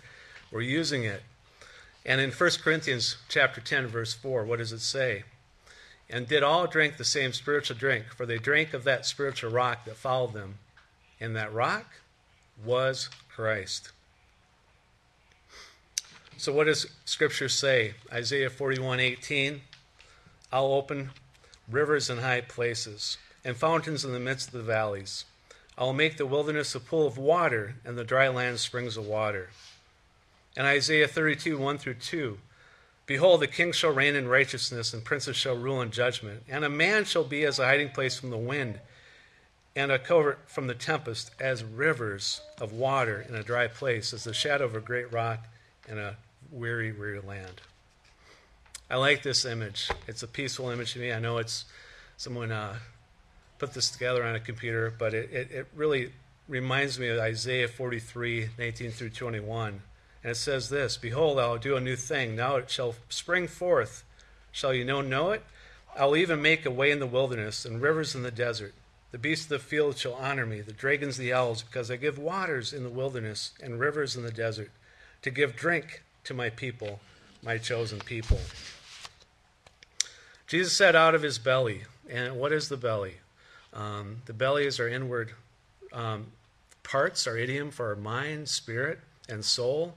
We're 0.51 0.61
using 0.61 1.05
it. 1.05 1.23
And 2.05 2.21
in 2.21 2.29
1 2.29 2.49
Corinthians 2.63 3.17
chapter 3.27 3.59
10, 3.59 3.87
verse 3.87 4.13
4, 4.13 4.45
what 4.45 4.59
does 4.59 4.71
it 4.71 4.81
say? 4.81 5.23
And 6.11 6.27
did 6.27 6.43
all 6.43 6.67
drink 6.67 6.97
the 6.97 7.05
same 7.05 7.33
spiritual 7.33 7.75
drink, 7.75 8.05
for 8.15 8.27
they 8.27 8.37
drank 8.37 8.75
of 8.75 8.83
that 8.83 9.07
spiritual 9.07 9.49
rock 9.49 9.85
that 9.85 9.97
followed 9.97 10.33
them, 10.33 10.59
and 11.19 11.35
that 11.35 11.51
rock 11.51 11.87
was 12.65 13.09
Christ. 13.33 13.91
So 16.37 16.51
what 16.51 16.65
does 16.65 16.87
scripture 17.05 17.49
say? 17.49 17.93
Isaiah 18.11 18.49
41:18 18.49 19.61
I'll 20.51 20.73
open 20.73 21.11
rivers 21.69 22.09
in 22.09 22.19
high 22.19 22.41
places 22.41 23.17
and 23.43 23.57
fountains 23.57 24.05
in 24.05 24.13
the 24.13 24.19
midst 24.19 24.47
of 24.47 24.53
the 24.53 24.61
valleys. 24.61 25.25
I 25.77 25.83
will 25.83 25.93
make 25.93 26.17
the 26.17 26.25
wilderness 26.25 26.75
a 26.75 26.79
pool 26.79 27.07
of 27.07 27.17
water 27.17 27.75
and 27.83 27.97
the 27.97 28.03
dry 28.03 28.27
land 28.27 28.59
springs 28.59 28.95
of 28.95 29.05
water. 29.05 29.49
And 30.55 30.67
Isaiah 30.67 31.07
32, 31.07 31.57
1 31.57 31.77
through 31.79 31.95
2. 31.95 32.37
Behold, 33.05 33.41
the 33.41 33.47
king 33.47 33.71
shall 33.71 33.91
reign 33.91 34.15
in 34.15 34.27
righteousness, 34.27 34.93
and 34.93 35.03
princes 35.03 35.35
shall 35.35 35.55
rule 35.55 35.81
in 35.81 35.91
judgment. 35.91 36.43
And 36.47 36.63
a 36.63 36.69
man 36.69 37.05
shall 37.05 37.23
be 37.23 37.43
as 37.43 37.59
a 37.59 37.65
hiding 37.65 37.89
place 37.89 38.17
from 38.17 38.29
the 38.29 38.37
wind, 38.37 38.79
and 39.75 39.91
a 39.91 39.99
covert 39.99 40.39
from 40.47 40.67
the 40.67 40.75
tempest, 40.75 41.31
as 41.39 41.63
rivers 41.63 42.41
of 42.59 42.71
water 42.71 43.25
in 43.27 43.35
a 43.35 43.43
dry 43.43 43.67
place, 43.67 44.13
as 44.13 44.23
the 44.23 44.33
shadow 44.33 44.65
of 44.65 44.75
a 44.75 44.79
great 44.79 45.11
rock 45.11 45.47
in 45.87 45.97
a 45.97 46.15
weary, 46.51 46.91
weary 46.91 47.19
land. 47.19 47.61
I 48.89 48.97
like 48.97 49.23
this 49.23 49.45
image. 49.45 49.89
It's 50.07 50.21
a 50.21 50.27
peaceful 50.27 50.69
image 50.69 50.93
to 50.93 50.99
me. 50.99 51.11
I 51.11 51.19
know 51.19 51.39
it's 51.39 51.65
someone 52.17 52.51
uh, 52.51 52.75
put 53.57 53.73
this 53.73 53.89
together 53.89 54.23
on 54.23 54.35
a 54.35 54.39
computer, 54.39 54.93
but 54.97 55.13
it, 55.13 55.31
it, 55.31 55.51
it 55.51 55.67
really 55.75 56.11
reminds 56.47 56.99
me 56.99 57.07
of 57.07 57.19
Isaiah 57.19 57.67
43, 57.67 58.49
19 58.59 58.91
through 58.91 59.09
21. 59.09 59.81
And 60.23 60.31
it 60.31 60.35
says 60.35 60.69
this 60.69 60.97
Behold, 60.97 61.39
I'll 61.39 61.57
do 61.57 61.75
a 61.75 61.81
new 61.81 61.95
thing. 61.95 62.35
Now 62.35 62.57
it 62.57 62.69
shall 62.69 62.95
spring 63.09 63.47
forth. 63.47 64.03
Shall 64.51 64.73
you 64.73 64.85
know, 64.85 65.01
know 65.01 65.31
it? 65.31 65.43
I'll 65.97 66.15
even 66.15 66.41
make 66.41 66.65
a 66.65 66.71
way 66.71 66.91
in 66.91 66.99
the 66.99 67.07
wilderness 67.07 67.65
and 67.65 67.81
rivers 67.81 68.13
in 68.15 68.23
the 68.23 68.31
desert. 68.31 68.73
The 69.13 69.19
beasts 69.19 69.45
of 69.45 69.49
the 69.49 69.59
field 69.59 69.95
shall 69.95 70.15
honor 70.15 70.47
me, 70.47 70.61
the 70.61 70.73
dragons, 70.73 71.17
the 71.17 71.33
owls, 71.33 71.61
because 71.61 71.91
I 71.91 71.97
give 71.97 72.17
waters 72.17 72.73
in 72.73 72.81
the 72.81 72.89
wilderness 72.89 73.51
and 73.61 73.79
rivers 73.79 74.15
in 74.15 74.23
the 74.23 74.31
desert, 74.31 74.71
to 75.21 75.29
give 75.29 75.55
drink 75.55 76.01
to 76.23 76.33
my 76.33 76.49
people, 76.49 76.99
my 77.43 77.59
chosen 77.59 77.99
people. 77.99 78.39
Jesus 80.47 80.73
said, 80.73 80.95
out 80.95 81.13
of 81.13 81.21
his 81.21 81.37
belly. 81.37 81.83
And 82.09 82.37
what 82.37 82.51
is 82.51 82.69
the 82.69 82.75
belly? 82.75 83.17
Um, 83.71 84.23
the 84.25 84.33
belly 84.33 84.65
is 84.65 84.79
our 84.79 84.87
inward 84.87 85.33
um, 85.93 86.31
parts, 86.81 87.27
our 87.27 87.37
idiom 87.37 87.69
for 87.69 87.89
our 87.89 87.95
mind, 87.95 88.49
spirit, 88.49 88.99
and 89.29 89.45
soul. 89.45 89.93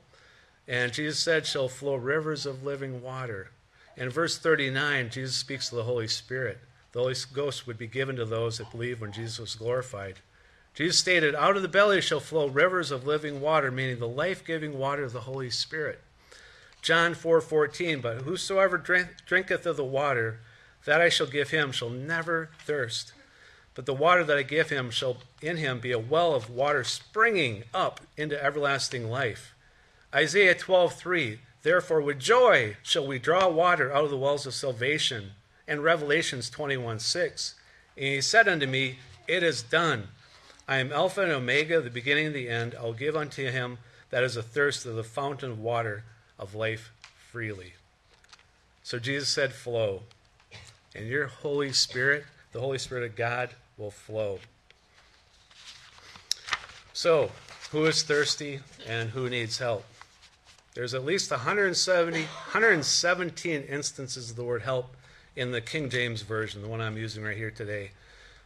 And 0.69 0.93
Jesus 0.93 1.19
said, 1.21 1.47
shall 1.47 1.69
flow 1.69 1.95
rivers 1.95 2.45
of 2.45 2.65
living 2.65 3.01
water. 3.01 3.51
In 3.97 4.11
verse 4.11 4.37
39, 4.37 5.09
Jesus 5.09 5.37
speaks 5.37 5.71
to 5.71 5.77
the 5.77 5.85
Holy 5.85 6.07
Spirit. 6.07 6.59
The 6.97 7.03
Holy 7.03 7.15
Ghost 7.35 7.67
would 7.67 7.77
be 7.77 7.87
given 7.87 8.17
to 8.17 8.25
those 8.25 8.57
that 8.57 8.71
believe 8.71 9.03
when 9.03 9.13
Jesus 9.13 9.39
was 9.39 9.55
glorified. 9.55 10.21
Jesus 10.73 10.99
stated, 10.99 11.35
Out 11.35 11.55
of 11.55 11.61
the 11.61 11.69
belly 11.69 12.01
shall 12.01 12.21
flow 12.21 12.47
rivers 12.47 12.91
of 12.91 13.07
living 13.07 13.43
water, 13.43 13.71
meaning 13.71 13.99
the 13.99 14.09
life 14.09 14.43
giving 14.43 14.79
water 14.79 15.05
of 15.05 15.13
the 15.13 15.21
Holy 15.21 15.51
Spirit. 15.51 16.01
John 16.81 17.13
4 17.13 17.43
14, 17.43 18.01
But 18.01 18.23
whosoever 18.23 18.79
drink, 18.79 19.09
drinketh 19.27 19.67
of 19.67 19.77
the 19.77 19.85
water 19.85 20.41
that 20.87 21.03
I 21.03 21.11
shall 21.11 21.27
give 21.27 21.51
him 21.51 21.71
shall 21.71 21.91
never 21.91 22.49
thirst. 22.65 23.13
But 23.75 23.85
the 23.85 23.93
water 23.93 24.25
that 24.25 24.39
I 24.39 24.43
give 24.43 24.71
him 24.71 24.91
shall 24.91 25.19
in 25.43 25.59
him 25.59 25.81
be 25.81 25.93
a 25.93 25.99
well 25.99 26.35
of 26.35 26.49
water 26.49 26.83
springing 26.83 27.65
up 27.75 28.01
into 28.17 28.43
everlasting 28.43 29.11
life. 29.11 29.55
Isaiah 30.15 30.55
12 30.55 30.95
3, 30.95 31.41
Therefore, 31.63 32.01
with 32.01 32.19
joy 32.19 32.79
shall 32.83 33.07
we 33.07 33.19
draw 33.19 33.49
water 33.51 33.93
out 33.93 34.05
of 34.05 34.11
the 34.11 34.17
wells 34.17 34.47
of 34.47 34.55
salvation. 34.55 35.33
And 35.69 35.83
Revelations 35.83 36.51
21 36.51 37.01
6. 37.01 37.55
And 37.97 38.07
he 38.07 38.21
said 38.21 38.49
unto 38.49 38.67
me, 38.67 38.99
It 39.27 39.43
is 39.43 39.63
done. 39.63 40.09
I 40.69 40.79
am 40.79 40.93
Alpha 40.93 41.23
and 41.23 41.33
Omega, 41.33 41.81
the 41.81 41.91
beginning 41.91 42.27
and 42.27 42.35
the 42.35 42.49
end. 42.49 42.75
I'll 42.79 42.93
give 42.93 43.17
unto 43.17 43.51
him 43.51 43.79
that 44.11 44.25
is 44.25 44.37
athirst 44.37 44.87
of 44.87 44.97
the 44.97 45.05
fountain 45.05 45.53
of 45.53 45.61
water 45.61 46.05
of 46.39 46.55
life 46.55 46.93
freely. 47.31 47.75
So 48.83 48.99
Jesus 48.99 49.29
said, 49.29 49.53
Flow. 49.53 50.03
And 50.95 51.07
your 51.09 51.27
Holy 51.27 51.73
Spirit, 51.73 52.25
the 52.53 52.61
Holy 52.61 52.79
Spirit 52.79 53.05
of 53.05 53.17
God, 53.17 53.51
will 53.77 53.91
flow. 53.91 54.39
So, 56.93 57.31
who 57.73 57.85
is 57.85 58.03
thirsty 58.03 58.61
and 58.87 59.11
who 59.11 59.29
needs 59.29 59.59
help? 59.59 59.85
There's 60.75 60.95
at 60.95 61.05
least 61.05 61.31
170, 61.31 62.21
117 62.21 63.63
instances 63.63 64.31
of 64.31 64.37
the 64.37 64.45
word 64.45 64.63
help 64.63 64.97
in 65.37 65.53
the 65.53 65.61
King 65.61 65.91
James 65.91 66.23
Version, 66.23 66.63
the 66.63 66.69
one 66.69 66.81
I'm 66.81 66.97
using 66.97 67.23
right 67.23 67.37
here 67.37 67.51
today. 67.51 67.91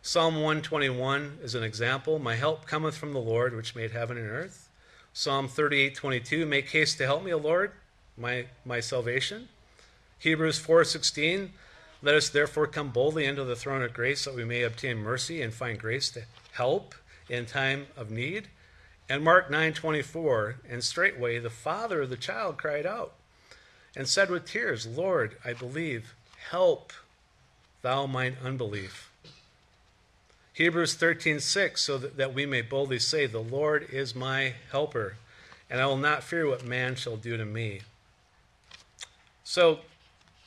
Psalm 0.02 0.34
121 0.34 1.38
is 1.40 1.54
an 1.54 1.62
example. 1.62 2.18
My 2.18 2.34
help 2.34 2.66
cometh 2.66 2.96
from 2.96 3.12
the 3.12 3.20
Lord, 3.20 3.54
which 3.54 3.76
made 3.76 3.92
heaven 3.92 4.18
and 4.18 4.26
earth. 4.26 4.68
Psalm 5.12 5.48
38:22, 5.48 6.46
Make 6.46 6.70
haste 6.70 6.98
to 6.98 7.06
help 7.06 7.22
me, 7.22 7.32
O 7.32 7.38
Lord, 7.38 7.70
my, 8.16 8.46
my 8.64 8.80
salvation. 8.80 9.48
Hebrews 10.18 10.58
4:16, 10.58 11.50
Let 12.02 12.16
us 12.16 12.28
therefore 12.28 12.66
come 12.66 12.90
boldly 12.90 13.24
into 13.24 13.44
the 13.44 13.56
throne 13.56 13.82
of 13.82 13.94
grace 13.94 14.24
that 14.24 14.34
we 14.34 14.44
may 14.44 14.62
obtain 14.62 14.98
mercy 14.98 15.40
and 15.42 15.54
find 15.54 15.78
grace 15.78 16.10
to 16.10 16.24
help 16.52 16.96
in 17.28 17.46
time 17.46 17.86
of 17.96 18.10
need. 18.10 18.48
And 19.08 19.22
Mark 19.22 19.48
9:24, 19.48 20.56
and 20.68 20.82
straightway 20.82 21.38
the 21.38 21.50
father 21.50 22.02
of 22.02 22.10
the 22.10 22.16
child 22.16 22.58
cried 22.58 22.86
out 22.86 23.14
and 23.94 24.08
said 24.08 24.30
with 24.30 24.44
tears, 24.44 24.86
Lord, 24.86 25.36
I 25.44 25.52
believe, 25.52 26.14
help 26.48 26.92
thou 27.82 28.06
mine 28.06 28.36
unbelief. 28.42 29.10
Hebrews 30.52 30.96
13:6, 30.96 31.78
so 31.78 31.98
that, 31.98 32.16
that 32.16 32.34
we 32.34 32.44
may 32.44 32.60
boldly 32.60 32.98
say, 32.98 33.26
The 33.26 33.38
Lord 33.38 33.88
is 33.90 34.14
my 34.14 34.54
helper, 34.70 35.16
and 35.68 35.80
I 35.80 35.86
will 35.86 35.96
not 35.96 36.22
fear 36.22 36.46
what 36.46 36.64
man 36.64 36.96
shall 36.96 37.16
do 37.16 37.36
to 37.36 37.44
me. 37.44 37.80
So 39.44 39.80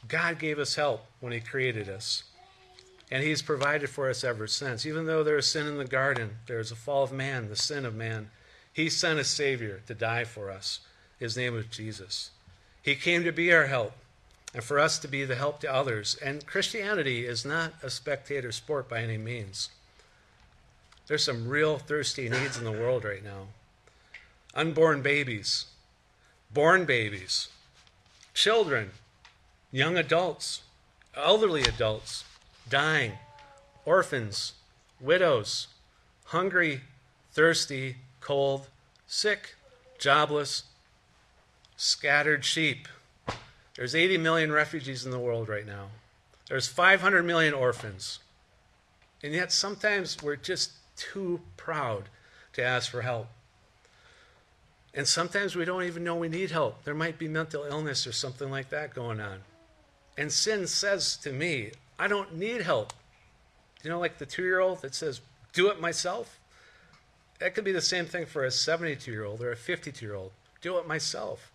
God 0.08 0.40
gave 0.40 0.60
us 0.60 0.76
help 0.76 1.06
when 1.20 1.34
He 1.34 1.40
created 1.40 1.90
us. 1.90 2.24
And 3.10 3.24
He's 3.24 3.42
provided 3.42 3.90
for 3.90 4.10
us 4.10 4.24
ever 4.24 4.48
since. 4.48 4.86
Even 4.86 5.06
though 5.06 5.24
there 5.24 5.38
is 5.38 5.48
sin 5.48 5.68
in 5.68 5.78
the 5.78 5.86
garden, 5.86 6.38
there 6.48 6.60
is 6.60 6.72
a 6.72 6.76
fall 6.76 7.04
of 7.04 7.12
man, 7.12 7.50
the 7.50 7.56
sin 7.56 7.86
of 7.86 7.96
man. 7.96 8.30
He 8.72 8.90
sent 8.90 9.20
a 9.20 9.24
Savior 9.24 9.82
to 9.88 9.94
die 9.94 10.24
for 10.24 10.50
us. 10.50 10.80
His 11.20 11.38
name 11.38 11.54
was 11.54 11.66
Jesus. 11.68 12.32
He 12.82 12.96
came 12.96 13.24
to 13.24 13.32
be 13.32 13.54
our 13.54 13.68
help 13.68 13.94
and 14.54 14.64
for 14.64 14.80
us 14.80 15.00
to 15.00 15.08
be 15.08 15.26
the 15.26 15.36
help 15.36 15.60
to 15.62 15.74
others. 15.74 16.16
And 16.24 16.46
Christianity 16.46 17.26
is 17.26 17.44
not 17.44 17.74
a 17.82 17.90
spectator 17.90 18.52
sport 18.52 18.88
by 18.88 19.02
any 19.02 19.18
means. 19.18 19.70
There's 21.08 21.24
some 21.24 21.48
real 21.48 21.78
thirsty 21.78 22.30
needs 22.30 22.58
in 22.58 22.64
the 22.64 22.72
world 22.72 23.04
right 23.04 23.24
now 23.24 23.48
unborn 24.56 25.02
babies, 25.02 25.66
born 26.54 26.86
babies, 26.86 27.48
children, 28.34 28.92
young 29.72 29.98
adults, 29.98 30.62
elderly 31.16 31.64
adults, 31.64 32.24
dying, 32.70 33.14
orphans, 33.86 34.54
widows, 35.02 35.68
hungry, 36.26 36.82
thirsty, 37.32 37.98
cold, 38.22 38.68
sick, 39.08 39.56
jobless, 39.98 40.64
scattered 41.76 42.46
sheep. 42.46 42.88
There's 43.76 43.96
80 43.96 44.18
million 44.18 44.52
refugees 44.52 45.06
in 45.06 45.12
the 45.12 45.20
world 45.20 45.50
right 45.50 45.66
now. 45.66 45.88
There's 46.48 46.68
500 46.68 47.24
million 47.24 47.54
orphans. 47.54 48.20
And 49.24 49.34
yet 49.34 49.52
sometimes 49.52 50.22
we're 50.22 50.36
just 50.36 50.74
too 50.96 51.42
proud 51.58 52.10
to 52.54 52.64
ask 52.64 52.92
for 52.92 53.02
help. 53.02 53.28
And 54.94 55.08
sometimes 55.08 55.56
we 55.56 55.66
don't 55.66 55.84
even 55.84 56.04
know 56.04 56.16
we 56.16 56.30
need 56.30 56.52
help. 56.52 56.84
There 56.84 56.94
might 56.94 57.18
be 57.18 57.28
mental 57.28 57.64
illness 57.64 58.06
or 58.06 58.12
something 58.12 58.52
like 58.52 58.70
that 58.70 58.94
going 58.94 59.20
on. 59.20 59.40
And 60.18 60.32
sin 60.32 60.68
says 60.68 61.18
to 61.18 61.32
me, 61.32 61.72
I 61.98 62.08
don't 62.08 62.36
need 62.36 62.62
help. 62.62 62.94
You 63.84 63.90
know, 63.90 64.00
like 64.00 64.20
the 64.20 64.26
two 64.26 64.44
year 64.44 64.60
old 64.60 64.82
that 64.82 64.94
says, 64.94 65.22
do 65.52 65.70
it 65.70 65.82
myself? 65.82 66.40
That 67.40 67.56
could 67.56 67.64
be 67.64 67.72
the 67.72 67.82
same 67.82 68.06
thing 68.06 68.26
for 68.26 68.46
a 68.46 68.52
72 68.52 69.12
year 69.12 69.26
old 69.26 69.42
or 69.42 69.52
a 69.52 69.56
52 69.56 70.06
year 70.06 70.16
old. 70.16 70.32
Do 70.62 70.78
it 70.78 70.88
myself. 70.88 71.52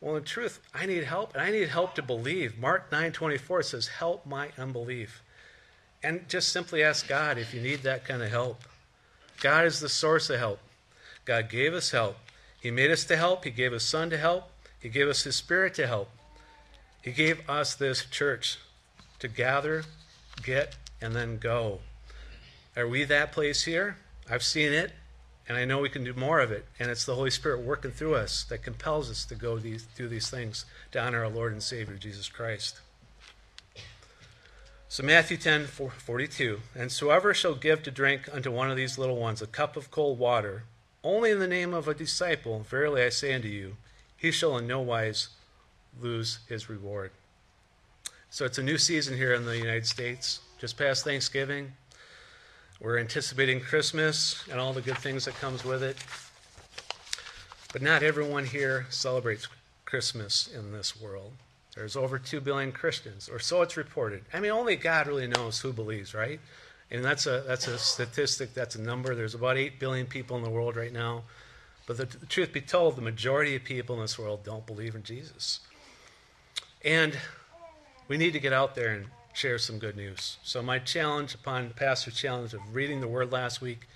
Well, 0.00 0.16
in 0.16 0.24
truth, 0.24 0.60
I 0.72 0.86
need 0.86 1.04
help, 1.04 1.34
and 1.34 1.42
I 1.42 1.50
need 1.50 1.68
help 1.68 1.94
to 1.96 2.02
believe. 2.02 2.58
Mark 2.58 2.90
9:24 2.90 3.62
says, 3.62 3.88
"Help 3.88 4.24
my 4.24 4.52
unbelief." 4.56 5.22
And 6.02 6.28
just 6.28 6.50
simply 6.50 6.82
ask 6.82 7.08
God 7.08 7.38
if 7.38 7.52
you 7.52 7.60
need 7.60 7.82
that 7.82 8.04
kind 8.04 8.22
of 8.22 8.30
help. 8.30 8.62
God 9.40 9.64
is 9.64 9.80
the 9.80 9.88
source 9.88 10.30
of 10.30 10.38
help. 10.38 10.60
God 11.24 11.48
gave 11.50 11.74
us 11.74 11.90
help. 11.90 12.18
He 12.60 12.70
made 12.70 12.90
us 12.90 13.04
to 13.04 13.16
help. 13.16 13.44
He 13.44 13.50
gave 13.50 13.72
His 13.72 13.82
Son 13.82 14.08
to 14.10 14.18
help. 14.18 14.50
He 14.78 14.88
gave 14.88 15.08
us 15.08 15.24
His 15.24 15.36
Spirit 15.36 15.74
to 15.74 15.86
help. 15.86 16.10
He 17.02 17.10
gave 17.10 17.48
us 17.48 17.74
this 17.74 18.04
church 18.04 18.58
to 19.18 19.28
gather, 19.28 19.84
get, 20.42 20.76
and 21.00 21.14
then 21.14 21.38
go. 21.38 21.80
Are 22.76 22.86
we 22.86 23.04
that 23.04 23.32
place 23.32 23.64
here? 23.64 23.96
I've 24.30 24.44
seen 24.44 24.72
it, 24.72 24.92
and 25.48 25.56
I 25.56 25.64
know 25.64 25.80
we 25.80 25.88
can 25.88 26.04
do 26.04 26.12
more 26.12 26.40
of 26.40 26.52
it. 26.52 26.66
And 26.78 26.90
it's 26.90 27.06
the 27.06 27.14
Holy 27.14 27.30
Spirit 27.30 27.62
working 27.62 27.90
through 27.90 28.14
us 28.14 28.44
that 28.44 28.62
compels 28.62 29.10
us 29.10 29.24
to 29.24 29.34
go 29.34 29.58
these, 29.58 29.86
do 29.96 30.06
these 30.06 30.28
things 30.28 30.66
to 30.92 31.00
honor 31.00 31.24
our 31.24 31.30
Lord 31.30 31.52
and 31.52 31.62
Savior, 31.62 31.96
Jesus 31.96 32.28
Christ. 32.28 32.80
So 34.90 35.02
Matthew 35.02 35.36
10, 35.38 35.66
42, 35.66 36.60
And 36.74 36.92
whoever 36.92 37.32
shall 37.34 37.54
give 37.54 37.82
to 37.82 37.90
drink 37.90 38.28
unto 38.32 38.50
one 38.50 38.70
of 38.70 38.76
these 38.76 38.98
little 38.98 39.16
ones 39.16 39.40
a 39.40 39.46
cup 39.46 39.76
of 39.76 39.90
cold 39.90 40.18
water, 40.18 40.64
only 41.02 41.30
in 41.30 41.38
the 41.38 41.46
name 41.46 41.72
of 41.72 41.88
a 41.88 41.94
disciple, 41.94 42.60
verily 42.60 43.02
I 43.02 43.08
say 43.08 43.34
unto 43.34 43.48
you, 43.48 43.76
he 44.16 44.30
shall 44.30 44.56
in 44.58 44.66
no 44.66 44.80
wise 44.80 45.28
lose 46.00 46.40
his 46.48 46.68
reward. 46.68 47.10
So 48.30 48.44
it's 48.44 48.58
a 48.58 48.62
new 48.62 48.76
season 48.76 49.16
here 49.16 49.32
in 49.32 49.46
the 49.46 49.56
United 49.56 49.86
States. 49.86 50.40
Just 50.58 50.76
past 50.76 51.04
Thanksgiving, 51.04 51.72
we're 52.80 52.98
anticipating 52.98 53.60
Christmas 53.60 54.44
and 54.50 54.60
all 54.60 54.72
the 54.72 54.80
good 54.80 54.98
things 54.98 55.24
that 55.24 55.34
comes 55.40 55.64
with 55.64 55.82
it. 55.82 55.96
But 57.72 57.82
not 57.82 58.02
everyone 58.02 58.44
here 58.44 58.86
celebrates 58.88 59.48
Christmas 59.84 60.48
in 60.48 60.72
this 60.72 61.00
world. 61.00 61.32
There's 61.74 61.96
over 61.96 62.18
2 62.18 62.40
billion 62.40 62.72
Christians, 62.72 63.28
or 63.28 63.38
so 63.38 63.62
it's 63.62 63.76
reported. 63.76 64.24
I 64.32 64.40
mean, 64.40 64.52
only 64.52 64.76
God 64.76 65.06
really 65.06 65.26
knows 65.26 65.60
who 65.60 65.72
believes, 65.72 66.14
right? 66.14 66.40
And 66.90 67.04
that's 67.04 67.26
a, 67.26 67.42
that's 67.46 67.66
a 67.68 67.78
statistic, 67.78 68.54
that's 68.54 68.74
a 68.74 68.80
number. 68.80 69.14
There's 69.14 69.34
about 69.34 69.58
8 69.58 69.78
billion 69.78 70.06
people 70.06 70.36
in 70.36 70.42
the 70.42 70.50
world 70.50 70.76
right 70.76 70.92
now. 70.92 71.24
But 71.86 71.96
the, 71.96 72.04
the 72.06 72.26
truth 72.26 72.52
be 72.52 72.60
told, 72.60 72.96
the 72.96 73.02
majority 73.02 73.56
of 73.56 73.64
people 73.64 73.96
in 73.96 74.02
this 74.02 74.18
world 74.18 74.44
don't 74.44 74.66
believe 74.66 74.94
in 74.94 75.02
Jesus. 75.02 75.60
And 76.84 77.16
we 78.08 78.16
need 78.16 78.32
to 78.34 78.40
get 78.40 78.52
out 78.52 78.74
there 78.74 78.90
and 78.90 79.06
share 79.38 79.58
some 79.58 79.78
good 79.78 79.96
news. 79.96 80.36
So, 80.42 80.62
my 80.62 80.80
challenge 80.80 81.34
upon 81.34 81.70
Pastor's 81.70 82.16
challenge 82.16 82.54
of 82.54 82.74
reading 82.74 83.00
the 83.00 83.06
word 83.06 83.30
last 83.30 83.60
week 83.60 83.86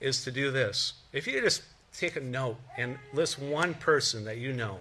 is 0.00 0.22
to 0.22 0.30
do 0.30 0.52
this. 0.52 0.92
If 1.12 1.26
you 1.26 1.40
just 1.40 1.62
take 1.92 2.14
a 2.14 2.20
note 2.20 2.58
and 2.76 2.98
list 3.12 3.38
one 3.38 3.74
person 3.74 4.24
that 4.24 4.38
you 4.38 4.52
know 4.52 4.78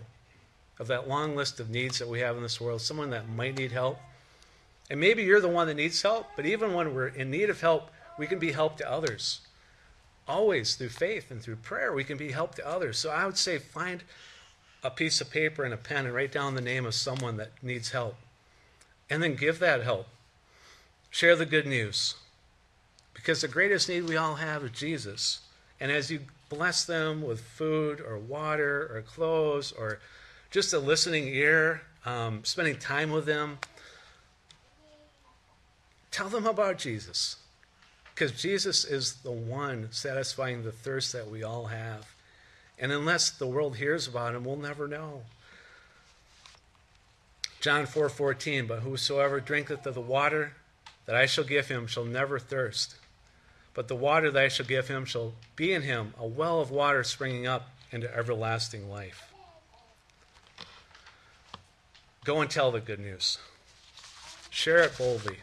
of 0.79 0.85
that 0.87 1.07
long 1.07 1.35
list 1.35 1.59
of 1.59 1.71
needs 1.71 1.97
that 1.97 2.07
we 2.07 2.19
have 2.19 2.37
in 2.37 2.43
this 2.43 2.61
world, 2.61 2.81
someone 2.81 3.09
that 3.09 3.27
might 3.27 3.57
need 3.57 3.71
help. 3.71 3.97
And 4.89 4.99
maybe 4.99 5.23
you're 5.23 5.41
the 5.41 5.47
one 5.47 5.67
that 5.67 5.75
needs 5.75 6.01
help, 6.01 6.27
but 6.35 6.45
even 6.45 6.73
when 6.73 6.93
we're 6.93 7.07
in 7.07 7.31
need 7.31 7.49
of 7.49 7.61
help, 7.61 7.89
we 8.19 8.27
can 8.27 8.37
be 8.37 8.51
help 8.51 8.77
to 8.77 8.91
others. 8.91 9.41
Always 10.27 10.75
through 10.75 10.89
faith 10.89 11.31
and 11.31 11.41
through 11.41 11.57
prayer, 11.57 11.91
we 11.91 12.03
can 12.03 12.17
be 12.17 12.31
help 12.31 12.53
to 12.55 12.67
others. 12.67 12.99
So 12.99 13.09
I 13.09 13.25
would 13.25 13.37
say 13.37 13.57
find 13.57 14.03
a 14.83 14.91
piece 14.91 15.21
of 15.21 15.31
paper 15.31 15.63
and 15.63 15.73
a 15.73 15.77
pen 15.77 16.05
and 16.05 16.13
write 16.13 16.31
down 16.31 16.53
the 16.53 16.61
name 16.61 16.85
of 16.85 16.93
someone 16.93 17.37
that 17.37 17.51
needs 17.63 17.91
help. 17.91 18.15
And 19.13 19.21
then 19.21 19.35
give 19.35 19.59
that 19.59 19.83
help. 19.83 20.07
Share 21.11 21.35
the 21.35 21.45
good 21.45 21.67
news. 21.67 22.15
Because 23.13 23.41
the 23.41 23.47
greatest 23.47 23.87
need 23.87 24.09
we 24.09 24.17
all 24.17 24.33
have 24.33 24.63
is 24.63 24.71
Jesus. 24.71 25.41
And 25.79 25.91
as 25.91 26.09
you 26.09 26.21
bless 26.49 26.83
them 26.83 27.21
with 27.21 27.39
food 27.39 28.01
or 28.01 28.17
water 28.17 28.89
or 28.91 29.03
clothes 29.03 29.71
or 29.71 29.99
just 30.49 30.73
a 30.73 30.79
listening 30.79 31.27
ear, 31.27 31.83
um, 32.07 32.43
spending 32.43 32.75
time 32.75 33.11
with 33.11 33.27
them, 33.27 33.59
tell 36.09 36.27
them 36.27 36.47
about 36.47 36.79
Jesus. 36.79 37.35
Because 38.15 38.31
Jesus 38.31 38.83
is 38.83 39.17
the 39.17 39.31
one 39.31 39.89
satisfying 39.91 40.63
the 40.63 40.71
thirst 40.71 41.13
that 41.13 41.29
we 41.29 41.43
all 41.43 41.65
have. 41.67 42.15
And 42.79 42.91
unless 42.91 43.29
the 43.29 43.45
world 43.45 43.75
hears 43.75 44.07
about 44.07 44.33
him, 44.33 44.43
we'll 44.43 44.55
never 44.55 44.87
know. 44.87 45.21
John 47.63 47.85
4:14, 47.85 48.67
but 48.67 48.81
whosoever 48.81 49.39
drinketh 49.39 49.85
of 49.85 49.93
the 49.93 50.01
water 50.01 50.53
that 51.05 51.15
I 51.15 51.25
shall 51.25 51.45
give 51.45 51.69
him 51.69 51.87
shall 51.87 52.03
never 52.03 52.37
thirst. 52.37 52.97
But 53.73 53.87
the 53.87 53.95
water 53.95 54.29
that 54.31 54.43
I 54.43 54.49
shall 54.49 54.65
give 54.65 54.89
him 54.89 55.05
shall 55.05 55.33
be 55.55 55.71
in 55.71 55.83
him 55.83 56.13
a 56.17 56.27
well 56.27 56.59
of 56.59 56.71
water 56.71 57.05
springing 57.05 57.47
up 57.47 57.69
into 57.89 58.13
everlasting 58.13 58.89
life. 58.89 59.31
Go 62.25 62.41
and 62.41 62.51
tell 62.51 62.69
the 62.69 62.81
good 62.81 62.99
news. 62.99 63.37
Share 64.49 64.79
it 64.79 64.97
boldly. 64.97 65.37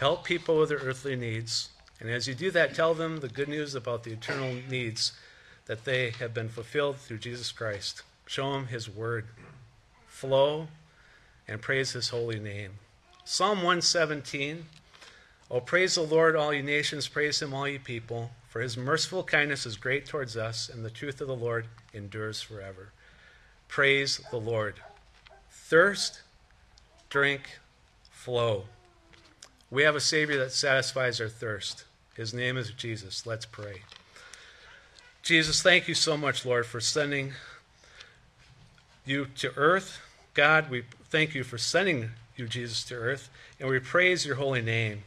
Help 0.00 0.24
people 0.24 0.58
with 0.58 0.68
their 0.68 0.80
earthly 0.80 1.16
needs. 1.16 1.70
And 1.98 2.10
as 2.10 2.28
you 2.28 2.34
do 2.34 2.50
that, 2.50 2.74
tell 2.74 2.92
them 2.92 3.20
the 3.20 3.28
good 3.30 3.48
news 3.48 3.74
about 3.74 4.04
the 4.04 4.12
eternal 4.12 4.60
needs 4.68 5.12
that 5.64 5.86
they 5.86 6.10
have 6.10 6.34
been 6.34 6.50
fulfilled 6.50 6.98
through 6.98 7.20
Jesus 7.20 7.52
Christ. 7.52 8.02
Show 8.26 8.52
them 8.52 8.66
his 8.66 8.86
word. 8.86 9.28
Flow 10.06 10.68
and 11.48 11.60
praise 11.60 11.92
his 11.92 12.08
holy 12.08 12.38
name. 12.38 12.72
Psalm 13.24 13.58
117 13.58 14.66
Oh, 15.52 15.60
praise 15.60 15.96
the 15.96 16.02
Lord, 16.02 16.34
all 16.34 16.54
ye 16.54 16.62
nations, 16.62 17.08
praise 17.08 17.42
him, 17.42 17.52
all 17.52 17.68
ye 17.68 17.76
people, 17.76 18.30
for 18.48 18.62
his 18.62 18.78
merciful 18.78 19.22
kindness 19.22 19.66
is 19.66 19.76
great 19.76 20.06
towards 20.06 20.34
us, 20.34 20.70
and 20.70 20.82
the 20.82 20.88
truth 20.88 21.20
of 21.20 21.28
the 21.28 21.36
Lord 21.36 21.66
endures 21.92 22.40
forever. 22.40 22.90
Praise 23.68 24.22
the 24.30 24.38
Lord. 24.38 24.76
Thirst, 25.50 26.22
drink, 27.10 27.58
flow. 28.10 28.64
We 29.70 29.82
have 29.82 29.94
a 29.94 30.00
Savior 30.00 30.38
that 30.38 30.52
satisfies 30.52 31.20
our 31.20 31.28
thirst. 31.28 31.84
His 32.14 32.32
name 32.32 32.56
is 32.56 32.70
Jesus. 32.70 33.26
Let's 33.26 33.44
pray. 33.44 33.82
Jesus, 35.22 35.60
thank 35.60 35.86
you 35.86 35.94
so 35.94 36.16
much, 36.16 36.46
Lord, 36.46 36.64
for 36.64 36.80
sending 36.80 37.32
you 39.04 39.26
to 39.36 39.52
earth. 39.56 40.00
God, 40.32 40.70
we 40.70 40.84
thank 41.12 41.34
you 41.34 41.44
for 41.44 41.58
sending 41.58 42.08
you, 42.36 42.48
Jesus, 42.48 42.82
to 42.84 42.94
earth, 42.94 43.28
and 43.60 43.68
we 43.68 43.78
praise 43.78 44.24
your 44.24 44.36
holy 44.36 44.62
name. 44.62 45.02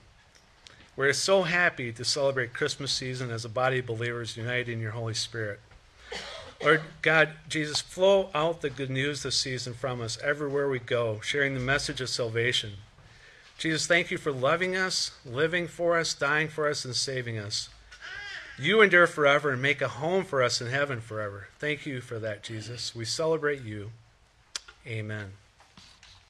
We're 0.95 1.13
so 1.13 1.41
happy 1.41 1.91
to 1.91 2.05
celebrate 2.05 2.53
Christmas 2.53 2.91
season 2.91 3.31
as 3.31 3.43
a 3.43 3.49
body 3.49 3.79
of 3.79 3.87
believers 3.87 4.37
united 4.37 4.69
in 4.69 4.79
your 4.79 4.91
Holy 4.91 5.15
Spirit. 5.15 5.59
Lord 6.63 6.83
God, 7.01 7.29
Jesus, 7.49 7.81
flow 7.81 8.29
out 8.35 8.61
the 8.61 8.69
good 8.69 8.91
news 8.91 9.23
this 9.23 9.35
season 9.35 9.73
from 9.73 9.99
us 9.99 10.19
everywhere 10.23 10.69
we 10.69 10.77
go, 10.77 11.19
sharing 11.21 11.55
the 11.55 11.59
message 11.59 11.99
of 11.99 12.09
salvation. 12.09 12.73
Jesus, 13.57 13.87
thank 13.87 14.11
you 14.11 14.19
for 14.19 14.31
loving 14.31 14.75
us, 14.75 15.11
living 15.25 15.67
for 15.67 15.97
us, 15.97 16.13
dying 16.13 16.49
for 16.49 16.69
us, 16.69 16.85
and 16.85 16.95
saving 16.95 17.39
us. 17.39 17.69
You 18.59 18.81
endure 18.81 19.07
forever 19.07 19.49
and 19.49 19.61
make 19.61 19.81
a 19.81 19.87
home 19.87 20.23
for 20.23 20.43
us 20.43 20.61
in 20.61 20.67
heaven 20.67 21.01
forever. 21.01 21.47
Thank 21.57 21.87
you 21.87 21.99
for 21.99 22.19
that, 22.19 22.43
Jesus. 22.43 22.93
We 22.93 23.05
celebrate 23.05 23.63
you. 23.63 23.89
Amen. 24.85 25.31